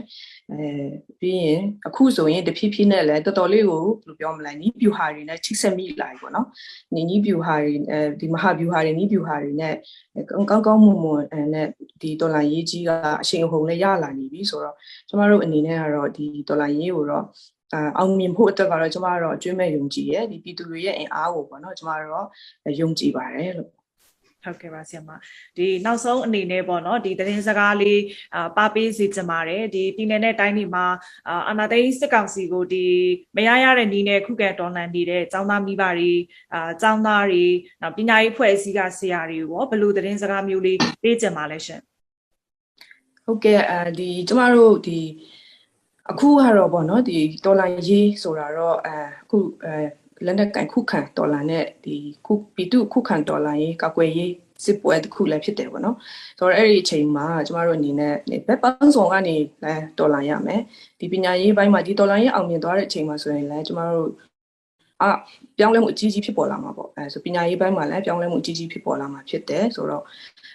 [0.52, 0.68] အဲ
[1.20, 6.46] ပြီးရင်အခုဆိုရင်တဖြည်းဖြည်းနဲ့လည်းတော်တော်လေးကိုဘယ်လိုပြောမလဲနီးပြူဟာတွေနဲ့ချိတ်ဆက်မိလာပြီပေါ့နော်
[6.94, 9.74] နီးနီးပြူဟာတွေအဲဒီမဟာပြူဟာတွေနီးပြူဟာတွေနဲ့
[10.28, 11.66] ကောင်းကောင်းမွန်မွန်အဲနဲ့
[12.02, 12.90] ဒီဒေါ်လာရေးကြီးက
[13.22, 14.76] အရှိန်အဟုန်နဲ့ရလာနေပြီဆိုတော့
[15.08, 17.24] ကျမတို့အနေနဲ့ကတော့ဒီဒေါ်လာရေးကိုတော့
[17.74, 22.26] အာအောင်မြင်ဖို့အတွက်ကတော့ကျမတို့အကျွေးမဲ့ယုံကြည်ရဲ့ဒီပြည်သူတွေရဲ့အင်အားကိုပေါ့နော်ကျမတို့
[22.80, 23.70] ယုံကြည်ပါတယ်လို့
[24.46, 25.11] ဟုတ်ကဲ့ပါဆရာမ
[25.56, 28.00] ဒီနောက်ဆုံးအနေနဲ့ပေါ့နော်ဒီသတင်းစကားလေး
[28.35, 30.87] အာပါပေးစီချင်ပါတယ်ဒီပြည်နယ်နဲ့တိုင်းတွေမှာ
[31.28, 32.87] အာအာနာသိန်းစစ်ကောင်စီကိုဒီ
[33.37, 36.12] မရရတဲ့နီးနဲ့ခုခံတော်လှန်နေတဲ့ចောင်းသားမိဘတွေ
[36.54, 37.44] အာចောင်းသားတွေ
[37.82, 41.80] နောက်ပညာရေးဖွဲ့အစည်းကဆရာတွေရောဘယ်လိုသတင်းစကားမျိုးလေးပေးချင်ပါလဲရှင်
[43.24, 45.00] ဟုတ်ကဲ့အဲဒီကျမတို့ဒီ
[46.11, 49.74] အခုကတော့ပေါ့နော်ဒီတော်လိုင်းရေးဆိုတာတော့အဲအခုအဲ
[50.24, 54.33] လက်နက်ကင်ခုခံတော်လာနဲ့ဒီခုပီတုခုခံတော်လာရေးကောက်ွယ်ရေး
[54.64, 55.96] စစ်ပွဲတစ်ခုလည်းဖြစ်တယ်ပေါ့နော်
[56.38, 58.14] ဆိုတော့အဲ့ဒီအချိန်မှာကျမတို့အနေနဲ့
[58.46, 60.61] ဘက်ပန်းဆောင်ကနေလည်းတော်လာရမယ်
[61.00, 64.09] ဒီပညာရေးဘိုင်းမှာဒီတော်လာရေးအောင်မြင်သွားတဲ့အချိန်မှာဆိုရင်လည်းကျမတို့
[65.02, 65.05] အ
[65.59, 70.05] ပြောင်းလဲမှုအကြီးကြီးဖြစ်ပေါ်လာမှာပေါ့အဲဆိုပညာရေးဘိုင်းမှာလည်းပြောင်းလဲမှုအကြီးကြီးဖြစ်ပေါ်လာမှာဖြစ်တယ်ဆိုတော့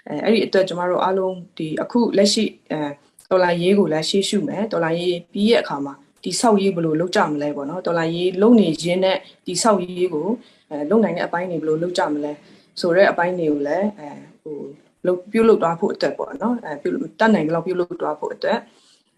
[0.07, 2.79] အဲအဲ့ဒီအတွက်ကျမတို့အားလုံးဒီအခုလက်ရှိအဲ
[3.29, 10.27] တော်လာရေးကိုလည်းရှေ့ရှုမယ်တော်လာရေးပြီးရဲ့အခါမှာ ဒီဆောက်ရေးဘယ်လိုလုပ်ကြမလဲပေါ့နော်ဒေါ်လာရေးလုံနေခြင်းနဲ့ဒီဆောက်ရေးကို
[10.71, 12.31] အဲလုံနိုင်တဲ့အပိုင်းတွေဘယ်လိုလုပ်ကြမလဲ
[12.79, 14.09] ဆိုတော့အပိုင်းတွေကိုလည်းအဲ
[14.43, 14.57] ဟို
[15.05, 18.57] လုပ်ပြုလုပ်သွားဖို့အတွက်ပေါ့နော်အဲပြုတတ်နိုင်ကြလောက်ပြုလုပ်သွားဖို့အတွက်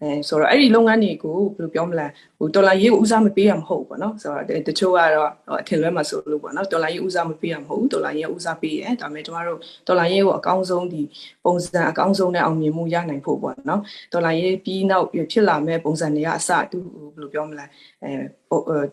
[0.04, 2.06] အဲဆိုတော့အဲ့ဒီလုပ်ငန်းတွေကိုဘယ်လိုပြောမလဲ
[2.38, 11.02] ဟိုဒေါ်လာရေးကိုဦးစားမပေးရမဟုတ်ပေါ့နော်ဆိုတော့တချို့ကတော့အထင်လွဲမှာဆိုလို့ပေါ့နော်ဒေါ်လာရေးဦးစားမပေးရမဟုတ်ဒေါ်လာရေးဦးစားပေးရဲဒါပေမဲ့ကျမတို့ဒေါ်လာရေးကိုအကောင်းဆုံးဒီ
[11.44, 13.80] ပုံစံအကောင်းဆုံးနဲ့အောင်မြင်မှုရနိုင်ဖို့ပေါ့နော်
[14.12, 16.78] ဒေါ်လာရေးပြီးနောက်ဖြစ်လာမဲ့ပုံစံတွေကအစသူ
[17.14, 17.64] ဘယ်လိုပြောမလဲ
[18.04, 18.12] အဲ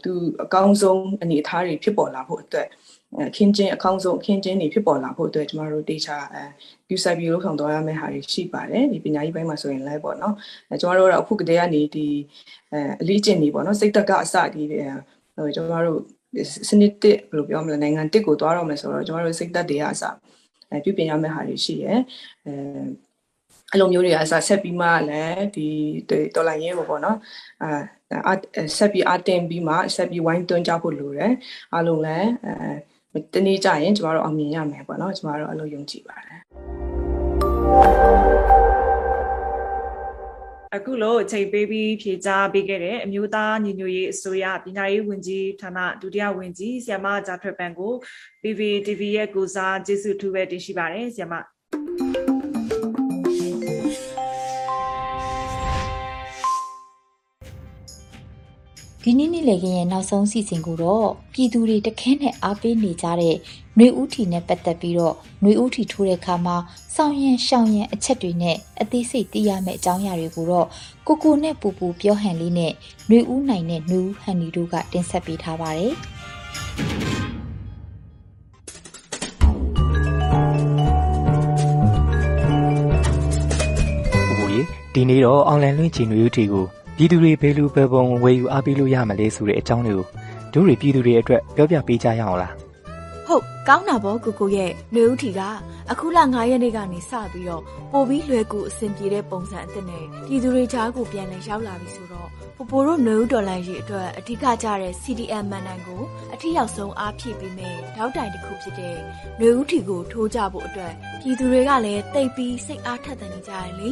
[0.04, 0.12] သူ
[0.44, 2.68] အကောင်းဆုံးအနေအထားတွေဖြစ်ပေါ်လာဖို့အတွက်
[3.30, 6.18] အခင်းချင်းအကောင်းဆုံးအခင်းချင်းတွေဖြစ်ပေါ်လာဖို့အတွက်ကျမတို့တေချာ
[6.92, 10.36] အဲယူဆပြီးလို့ဆောင်သွားရမယ့်ဟာတွေရှိပါတယ်ဒီပညာရေးပိုင်းမှာဆိုရင်လည်းပေါ့နော်
[10.70, 12.08] အဲကျမတို့ကတော့အခုကတည်းကနေဒီ
[12.74, 14.64] အဲအလေးကျင့်နေပေါ့နော်စိတ်သက်ကအစဒီ
[15.36, 16.00] ဟိုကျမတို့
[16.70, 20.04] စနစ်တစ်ဘယ်လိုပြောမလဲနိုင်ငံတစ်ကိုသွားတော့မယ်ဆိုတော့ကျမတို့စိတ်သက်တွေကအစ
[20.72, 22.00] အဲပြုပြင်ရမယ့်ဟာတွေရှိရယ်
[22.46, 22.54] အဲ
[23.74, 25.68] အလုံးမျိုးတွေအစားဆက်ပြီးမှလည်းဒီ
[26.36, 27.18] တော်လိုင်းရဲပေါ့နော်
[28.28, 28.34] အာ
[28.78, 31.34] ဆက်ပြီးအတင်ပြီးမှဆက်ပြီးဝိုင်းတွန်းကြဖို့လိုတယ်
[31.74, 32.30] အားလုံးလည်း
[33.14, 36.41] အဲတနေ့ကျရင်ကျမတို့အောင်မြင်ရမယ်ပေါ့နော်ကျမတို့အဲ့လိုယုံကြည်ပါတယ်
[40.76, 47.94] အခုလို့အချိန်ပေးပြီးဖြေကြားပေးခဲ့တဲ့အမျိုးသားညီညွတ်ရေးအစိုးရပညာရေးဝန်ကြီးဌာနဒုတိယဝန်ကြီးဆရာမဂျာထွတ်ပန်ကို
[48.42, 51.36] PPTV ရဲ့ကိုစားကျေးဇူးထူးပဲတင်ရှိပါတယ်ဆရာမ
[59.03, 63.35] ဒီနေ့နေ့လည်ခင်းရဲ့နောက်ဆုံးစီစဉ်ကိုတော့ပြည်သူတွေတခဲနဲ့အားပေးနေကြတဲ့
[63.77, 66.57] ຫນွေဥတီနဲ့ပတ်သက်ပြီးတော့ຫນွေဥတီထိုးတဲ့အခါမှာ
[66.95, 70.67] စောင်းရင်ရှောင်းရင်အချက်တွေနဲ့အသေးစိတ်သိရမယ့်အကြောင်းအရာတွေကိုတော့
[71.07, 72.73] ကိုကိုနဲ့ပူပူပြောဟန်လေးနဲ့
[73.09, 75.93] ຫນွေဥနိုင်နဲ့ຫນွေဥဟန်ဒီတို့ကတင်ဆက်ပေးထားပါတယ်
[84.37, 90.06] ဟိုကြီးဒီနေ့တော့အွန်လိုင်းလွှင့်ချင်လူယူတီကို ပြည်သူတွေဘယ်လိုပဲပုံဝယ်ယူအားပေးလို့ရမလဲဆိုတဲ့အကြောင်းတွေကို
[90.54, 92.54] တို့တွေပြည်သူတွေအတွက်ပြောပြပေးကြရအောင်လား
[93.28, 95.42] ဟုတ်ကောင်းတာပေါ့ကိုကိုရဲ့နှွေဦးထီက
[95.92, 106.02] အခုလ9ရက်နေ့ကနေစပြီးတော့ပို့ပြီးလွယ်ကူအဆင်ပြေတဲ့ပုံစံအသစ်နဲ့ပြည်သူတွေကြားကိုပြန်လည်ရောက်လာပြီဆိုတော့ပိုပိုတို့နှွေဦးဒေါ်လာရေးအတွက်အဓိကကျတဲ့ CDM မန်နိုင်ကို
[106.34, 108.98] အထီရောက်ဆုံးအားဖြည့်ပြီးမဲ့တောက်တိုင်တစ်ခုဖြစ်တဲ့
[109.40, 113.90] နှွေဦးထီကိုထိုးကြဖို့အတွက်ပြည်သူတွေကလည်းတိတ်ပြီးစိတ်အားထက်သန်နေကြတယ်လေ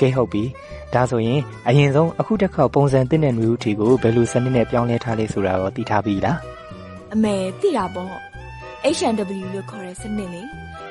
[0.00, 0.44] ကဲဟုတ်ပြီ
[0.94, 6.38] ဒါဆိုရင်အရင်ဆုံးအခုတစ်ခေါက်ပုံစံတင်တဲ့လူယူတီကိုဘယ်လိုစနစ်နဲ့ပြောင်းလဲထားလဲဆိုတာရောသိထားပြီလား
[7.14, 8.14] အမေသိတာပေါ့
[8.96, 10.42] H&W လို့ခေါ်တဲ့စနစ်လေ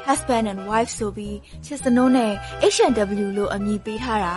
[0.07, 2.31] husband and wife ဆိုပြီးချစ်စနိုးနဲ့
[2.73, 4.35] H&W လို့အမည်ပေးထားတာ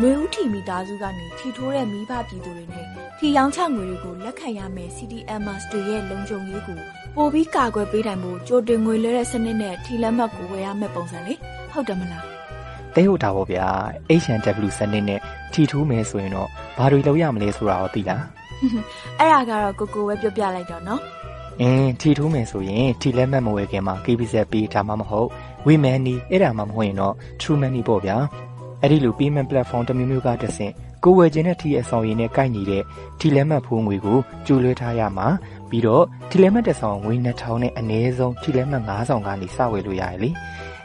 [0.00, 2.86] နှွေဦးထီမိသားစုကနေထီထိုးတဲ့မိဘပြည်သူတွေနဲ့
[3.18, 6.78] ထီရောင်းချငွေတွေကိုလက်ခံရမယ် CDMers တွေရဲ့လုံခြုံရေးကို
[7.16, 11.34] ပိုပြီးကာကွယ်ပေးနိုင်ဖို့ကြိုတင်ငွေလွှဲတဲ့စနစ်နဲ့ထီလက်မှတ်ကိုဝယ်ရမယ့်ပုံစံလေ
[11.72, 12.24] ဟုတ်တယ်မလား
[12.94, 13.66] တဲဟုတ်တာပေါ့ဗျာ
[14.22, 15.20] H&W စနစ်နဲ့
[15.52, 18.22] ထီထိုးမယ်ဆိုရင်တော့ဘာတွေလုပ်ရမလဲဆိုတာရောသိလား
[19.18, 21.00] အဲ့ဒါကတော့ကိုကိုပဲပြောပြလိုက်တော့နော်
[21.60, 25.28] အင်းထီထိုးမယ်ဆိုရင်ထီလက်မှတ်မဝယ်ခင်မှာ KBZ ပေးထားမှာမဟုတ်
[25.66, 28.16] WeMoney အဲ့ဒါမှမဟုတ်ရင်တော့ True Money ပေါ့ဗျာ
[28.80, 30.72] အဲ့ဒီလို payment platform တစ်မျိုးမျိုးကတဆင့်
[31.04, 32.82] ကိုယ်ဝယ်ခြင်းနဲ့ထီအဆောင်ရည်နဲ့ကိုက်ညီတဲ့
[33.20, 35.26] ထီလက်မှတ်ဖိုးငွေကိုကျူလွှဲထားရမှာ
[35.70, 40.30] ပြီးတော့ထီလက်မှတ်တစ်ဆောင်ငွေ2000နဲ့အနည်းဆုံးထီလက်မှတ်9000ကနေစဝယ်လို့ရတယ်လေ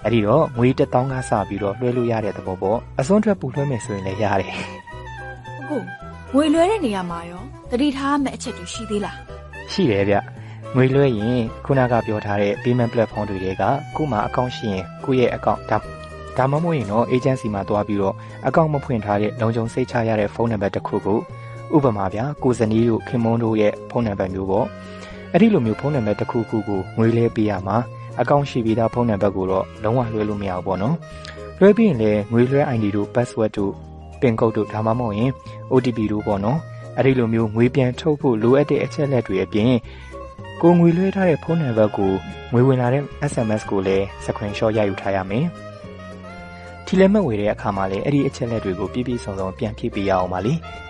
[0.04, 4.54] အဲ့ဒီတော့ငွေ1000ကစပြီးတော့လွှဲလို့ရတဲ့သဘောပေါ့အစွန်းထွက်ပူလွှဲမယ်ဆိုရင်လည်းရတယ်
[5.70, 5.82] ကို
[6.34, 9.18] ငွေလွှဲတဲ့နေရာမှာရောတတိထားမယ့်အချက်တွေရှိသေးလား
[9.72, 10.16] ရှိတယ်ဗျ
[10.76, 13.64] ငွေလွှဲရင်ခုနကပြောထားတဲ့ payment platform တွေက
[13.96, 15.78] ကို့မှာအကောင့်ရှိရင်ကိုယ့်ရဲ့အကောင့်ဒါ
[16.38, 18.16] ဒါမှမဟုတ်ရင်တော့ agency မှာတွားပြီးတော့
[18.48, 21.20] အကောင့်မဖွင့်ထားတဲ့လုံခြုံစိတ်ချရတဲ့ဖုန်းနံပါတ်တစ်ခုကို
[21.76, 24.66] ဥပမာဗျာကိုဇနီးတို့ခင်မွန်းတို့ရဲ့ဖုန်းနံပါတ်မျိုးပေါ့
[25.32, 27.78] အဲ့ဒီလိုမျိုးဖုန်းနံပါတ်တစ်ခုခုကိုငွေလဲပေးရမှာ
[28.22, 30.96] အကောင့်ရှိပြီးသားဖုန်းနံပါတ်ကိုတော့လုံးဝလွှဲလို့မရဘူးပေါ့နော်
[31.60, 33.74] လွှဲပြီးရင်လည်းငွေလွှဲ ID တို့ password တို့
[34.22, 35.32] pin code တို့ဒါမှမဟုတ်ရင်
[35.72, 36.60] OTP တို့ပေါ့နော်
[36.98, 39.74] အဲ့ဒီလိုမျိုးငွေပြန်ထုတ်ဖို့လိုအပ်တဲ့အချက်လက်တွေအပြင်
[40.62, 42.12] ကိုငွေလွှဲထားတဲ့ဖုန်းနံပါတ်ကို
[42.54, 45.46] ငွေဝင်လာတဲ့ SMS ကိုလည်း screenshot ရယူထားရမယ်။
[46.86, 50.54] ထီလက်မှတ်ဝေတဲ့အခါမှာလည်းအဲ့ဒီအချက်လက်တွေကိုပြည့်ပြည့်စုံစုံပြန်ဖြည့်ပေးရအောင်ပါလေ။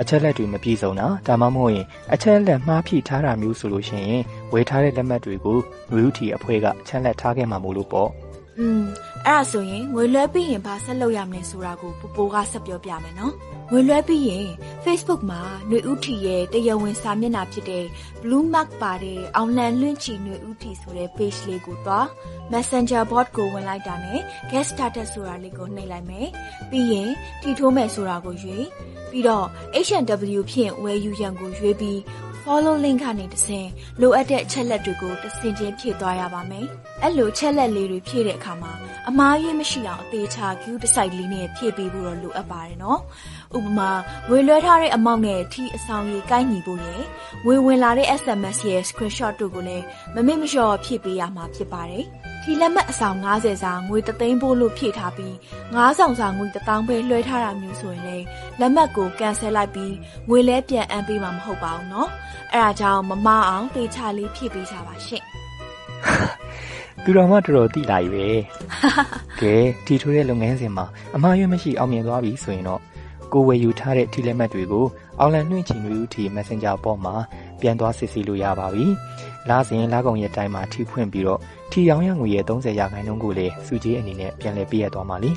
[0.00, 4.22] အချက်လက်တွေမပြည့်စုံတာဒါမှမဟုတ်ရင်အချက်လက်မှားဖြည့်ထားတာမျိုးဆိုလို့ရှိရင်
[4.53, 5.57] ဝေထားတဲ့လက်မှတ်တွေကို
[5.91, 8.09] ငွေဥတီအဖွဲကအချက်လက်ထားခဲ့မှာမို့လို့ပေါ့
[8.59, 8.83] อืม
[9.25, 13.33] အဲ့ဒါဆိုရင်ငွေလွှဲပြီးရင်ဘာဆက်လုပ်ရမလဲဆိုတာကိုပူပိုကဆက်ပြောပြမယ်နော်
[13.71, 14.47] ငွေလွှဲပြီးရင်
[14.83, 17.85] Facebook မှာຫນွေဥတီရဲ့တရားဝင်စာမျက်နှာဖြစ်တဲ့
[18.21, 22.05] Blue Mark ပါတဲ့အောင်လန်လွင့်ချီຫນွေဥတီဆိုတဲ့ page လေးကိုသွား
[22.51, 24.19] Messenger bot ကိုဝင်လိုက်တာနဲ့
[24.51, 26.27] guest status ဆိုတာလေးကိုနှိပ်လိုက်မယ်
[26.69, 27.09] ပြီးရင်
[27.41, 28.65] တီထိုးမယ်ဆိုတာကိုရွေး
[29.11, 29.45] ပြီးတော့
[29.85, 31.99] H&W ဖြင့်ဝယ်ယူရန်ကိုရွေးပြီး
[32.44, 33.68] follow link ကနေတစ်ဆင့်
[34.00, 36.66] လိုအပ်တဲ့အချက်လက်တွေကိုတစ်ဆင့်ချင်းဖြည့်သွားရပါမယ်။
[37.02, 38.72] အဲ့လိုချက်လက်လေးတွေဖြည့်တဲ့အခါမှာ
[39.08, 43.00] အမားရေးမရှိအောင်အသေးချာ queue တစ်စိုက်လေးနဲ့ဖြည့်ပေးဖို့တော့လိုအပ်ပါတယ်နော်။
[43.56, 43.90] ဥပမာ
[44.30, 47.02] ဝေလွှဲထားတဲ့အမောင့်နဲ့ထီအဆောင်ကြီးကိုက်ညီဖို့ရယ်
[47.46, 49.84] ဝေဝင်လာတဲ့ SMS ရဲ့ screenshot တို့ကိုလည်း
[50.14, 52.06] မမေ့မလျော့ဖြည့်ပေးရမှာဖြစ်ပါတယ်။
[52.43, 55.33] ထီလက်မှတ်အဆောင်90စာငွေ3သိန်းပို့လို့ဖြည့်ထားပြီး
[55.65, 58.25] 9ဆောင်စာငွေ1000ပဲလွှဲထားတာမျိုးဆိုရင်လည်း
[58.59, 59.93] လက်မှတ်ကိုကန်ဆယ်လိုက်ပြီး
[60.29, 62.07] ငွေလဲပြန်အမ်းပေးမှာမဟုတ်ပါဘူးเนาะ
[62.53, 65.25] အဲဒါကြောင့်မမအောင်တေချာလေးဖြည့်ပေးကြပါရှင့်
[67.03, 68.27] သူတော်မှတော်တော်တိလာပြီပဲ
[69.41, 69.55] ကဲ
[69.85, 72.81] တီထိုးတဲ့လုပ်ငန်းစဉ်မှာအမှားရွေးမရှိအောင်မြင်သွားပြီဆိုရင်တော့
[73.33, 74.85] ကိုယ်ဝယ်ယူထားတဲ့ထီလက်မှတ်တွေကို
[75.19, 77.15] အောင်လန်နှွင့်ချင်လူထီ Messenger ပေါ်မှာ
[77.61, 78.85] ပြန်သွားစစ်ဆေးလို့ရပါပြီ
[79.50, 81.40] လာစဉ်လာကုန်ရဲ့တိုင်းမှာထီဖွင့်ပြီးတော့
[81.70, 85.32] ထီရောင်းရငွေရဲ့30ရာခိုင်နှုန်းကိုလည်းစုကြီးအနေနဲ့ပြန်လည်ပေးရသွားမှာလေ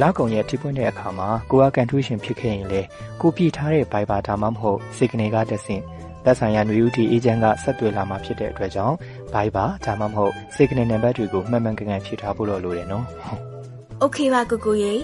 [0.00, 2.80] လာကုန်ရဲ့ထိပွင့်တဲ့အခါမှာကိုကကန်ထူးရှင်ဖြစ်ခဲ့ရင်လေ
[3.20, 5.82] ကိုပြထားတဲ့ Viber ဒါမှမဟုတ် Signal ကတက်ဆင့်
[6.24, 8.96] လက်ဆိုင်ရာနွေဦးတီအေဂျင့်ကဆက်သွယ်လာမှာဖြစ်တဲ့အတွက်ကြောင့်
[9.34, 13.04] Viber ဒါမှမဟုတ် Signal နံပါတ်တွေကိုမှန်မှန်ကန်ကန်ဖြည့်ထားဖို့လိုတယ်နော်။
[14.04, 14.94] Okay ပါကိုကိုရေ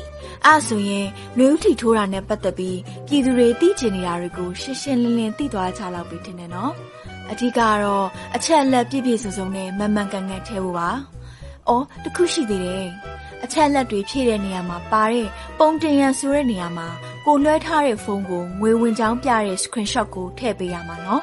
[0.45, 1.07] အဲ့ဆိုရင်
[1.39, 6.73] နွေဦးတီထိုးတာနဲ့ပတ်သက်ပြီးပြည်သူတွေသိချင်နေတာတွေကိုရှင်းရှင်းလင်းလင်းသိသွားကြလောက်ပြီထင်တယ်နော်။
[7.31, 8.07] အဓိကကတော့
[8.37, 10.91] အချက်အလက်ပြည့်ပြည့်စုံစုံနဲ့မှန်မှန်ကန်ကန်ထည့်ဖို့ပါ။
[11.69, 12.89] အော်တခုရှိသေးတယ်။
[13.45, 16.89] အချက်လက်တွေဖြည့်တဲ့နေရာမှာပါတဲ့ပုံတင်ရန်ဆိုတဲ့နေရာမှာ
[17.25, 21.23] ကိုလွှဲထားတဲ့ဖုန်းကိုငွေဝင်ကြောင်းပြတဲ့ screenshot ကိုထည့်ပေးရမှာနော်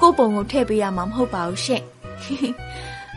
[0.00, 1.84] ကိုပုံကိုထည့်ပေးရမှာမဟုတ်ပါဘူးရှင့်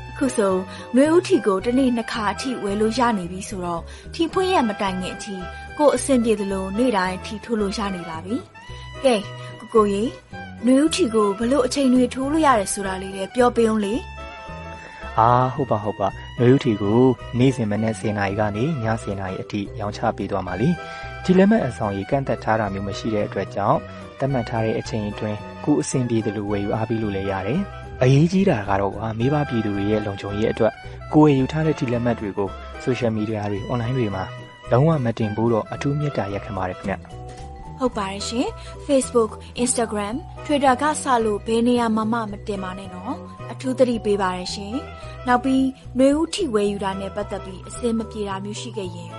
[0.09, 0.53] အခုဆို
[0.93, 3.81] ຫນွေဦးထီကိုတစ်နေ့နှစ်ခါအထိဝယ်လို့ရနေပြီဆိုတော့
[4.13, 5.35] ထီဖွင့်ရမတိုင်ခင်အထိ
[5.77, 8.35] ကိုအဆင်ပြေသလိုနေ့တိုင်းထီထိုးလို့ရနေပါပြီ
[9.03, 9.15] ကဲ
[9.59, 10.03] ကိုကိုရေ
[10.65, 13.93] နွေဦးထီကိုဘလို့အချိန်တွေထိုးလို့ရတယ်ဆိုတာလေးလည်းပြောပေးအောင်လေ
[15.17, 16.07] အာဟုတ်ပါဟုတ်ပါ
[16.39, 16.99] နွေဦးထီကို
[17.39, 20.69] နေ့စဉ်မနေ့စင်နာရီကနေညစင်နာရီအထိရောင်းချပေးသွားမှာလी
[21.23, 23.79] ဒီလက်မဲ့အဆောင်ကြီးကန့်သက်ထားတာမျိုးမရှိတဲ့အတွက်ကြောင့်
[24.19, 27.61] တတ်မှတ်ထားတဲ့အချိန်အတွင်းကိုအဆင်ပြေတယ်လို့ဝယ်ယူအားပေးလို့လည်းရတယ်
[28.01, 30.73] အရေးကြီးတာကတော့ဟာမိဘပြည်သူတွေရဲ့လုံခြုံရေးအတွက်
[31.13, 32.49] ကိုယ်ရယူထားတဲ့ဒီလက်မှတ်တွေကို
[32.83, 34.23] social media တွေ online တွေမှာ
[34.71, 37.18] လုံးဝမတင်ဘူးတော့အထူးမြတ်တာရက်ခံပါတယ်ခင်ဗျ
[37.79, 38.47] ဟုတ်ပါတယ်ရှင်
[38.87, 39.31] Facebook
[39.63, 40.15] Instagram
[40.45, 43.15] Twitter ကစလို့ဘယ်နေရာမှာမှမတင်ပါနဲ့နော်
[43.51, 44.75] အထူးသတိပေးပါတယ်ရှင်
[45.27, 45.65] နောက်ပြီး
[45.97, 49.11] နှွေဦးထီဝယ်ယူတာနဲ့ပတ်သက်ပြီးအစင်မပြေတာမျိုးရှိခဲ့ရင်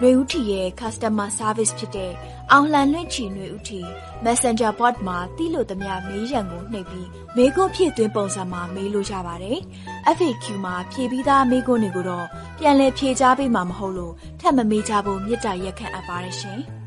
[0.00, 2.12] နှွေဦးထီရဲ့ customer service ဖြစ်တဲ့
[2.52, 3.80] အောင်လှန်လွင့်ချီနှွေဦးထီ
[4.24, 9.58] Messenger bot မှာတီးလို့သမျှမေးရန်ကိုနှိပ်ပြီးမေးခွန်းဖြည့်သွင်းပုံစံမှာမေးလို့ရပါတယ်။
[10.16, 12.26] FAQ မှာဖြည့်ပြီးသားမေးခွန်းတွေကိုတော့
[12.58, 16.60] ပြန်လည်ဖြည့်ချပေးမှာမဟုတ်လို့ထပ်မမေးကြဖို့မြစ်တာရက်ခန့်အပ်ပါတယ်ရှင်။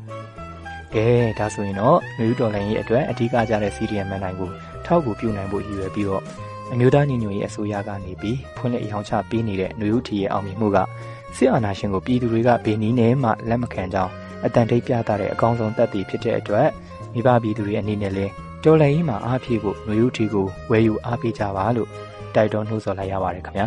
[0.94, 1.06] ကဲ
[1.38, 4.50] ဒါဆိုရင်တော့နယူးဒေါ်လာရဲ့အတွက်အဓိကကြတဲ့ CDM မှန်တိုင်းကို
[4.86, 6.22] ထောက်ကူပြုနိုင်ဖို့ရည်ရွယ်ပြီးတော့
[6.72, 10.78] အမျိုးသားညီညွတ်ရေးအစိုးရကနေပြီးဖွင့်လှစ်ရောင်းချပေးနေတဲ့နယူးထီရဲ့အောင်မြင်မှုက
[11.36, 14.12] စစ်အာဏာရှင်ကိုပြည်သူတွေကဘယ်နည်းနဲ့မှလက်မခံကြောင်း
[14.44, 16.68] အတန်တိတ်ပြသတဲ့အကောင်းဆုံးသက်သေဖြစ်တဲ့အတွက်
[17.14, 18.32] မိဘပြည်သူတွေအနေနဲ့လည်း
[18.64, 21.88] တော်လှန်ရေးမှာအားဖြည့်ဖို့နယူးထီကိုဝယ်ယူအားပေးကြပါလို့
[22.34, 23.66] တိုက်တွန်းနှိုးဆော်လိုက်ရပါတယ်ခင်ဗျာ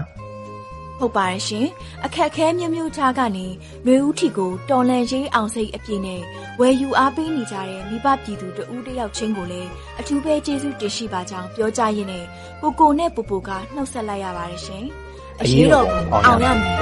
[0.99, 1.67] ဟုတ်ပါတယ်ရှင်
[2.05, 6.21] အခက်အခဲမျိုးမျိုးကြားကနေຫນွေဦးထီကိုတော်လန်ရေးအောင်စိတ်အပြည့်နဲ့
[6.59, 9.69] ဝယ်ယူအားပေးနေကြတဲ့မိဘပြည်သူတဦးတစ်ယောက်ချင်းကိုလည်း
[9.99, 12.25] အထူးပဲကျေးဇူးတင်ရှိပါကြောင်းပြောကြားရင်းနဲ့
[12.61, 14.83] ကိုကိုနဲ့ပူပူကနှုတ်ဆက်လိုက်ရပါတယ်ရှင်
[15.41, 16.75] အရေးတော်ပုံအောင်ရမည်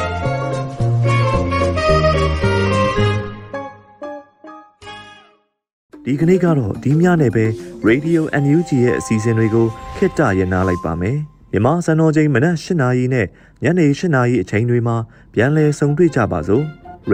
[6.05, 7.45] ဒီကနေ့ကတော့ဒီညနေပဲ
[7.87, 9.65] Radio NUG ရဲ့အစီအစဉ်တွေကို
[9.97, 11.17] ခਿੱတရနာလိုက်ပါမယ်
[11.53, 13.27] မြန်မာစံတော်ချိန်မနက်၈နာရီနဲ့
[13.63, 14.95] ညနေ၈နာရီအချိန်တွေမှာ
[15.33, 16.63] ပြန်လည်ဆုံတွေ့ကြပါစို့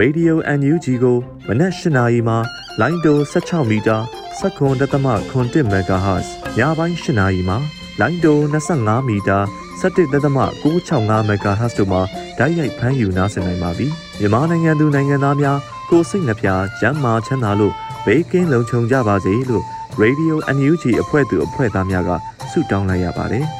[0.00, 1.16] Radio NUG ကို
[1.48, 2.38] မနက်၈နာရီမှာ
[2.80, 3.96] လိုင်းတို16မီတာ
[4.40, 6.28] 7.7 MHz
[6.58, 7.58] ညပိုင်း၈နာရီမှာ
[8.00, 8.38] လိုင်းတို
[8.74, 9.38] 25မီတာ
[9.80, 12.02] 17.665 MHz တို့မှာ
[12.38, 13.86] ဓာတ်ရိုက်ဖမ်းယူနားဆင်နိုင်ပါပြီ
[14.18, 15.58] မြန်မာနိုင်ငံသူနိုင်ငံသားများ
[15.90, 16.48] ကိုယ်စိတ်နှပြ
[16.80, 17.74] ကျန်းမာချမ်းသာလို့
[18.04, 19.64] ဘေးကင်းလုံခြုံကြပါစေလို့
[20.02, 22.10] Radio NUG အဖွဲ့သူအဖွဲ့သားများက
[22.50, 23.46] ဆုတောင်းလိုက်ရပါတယ်။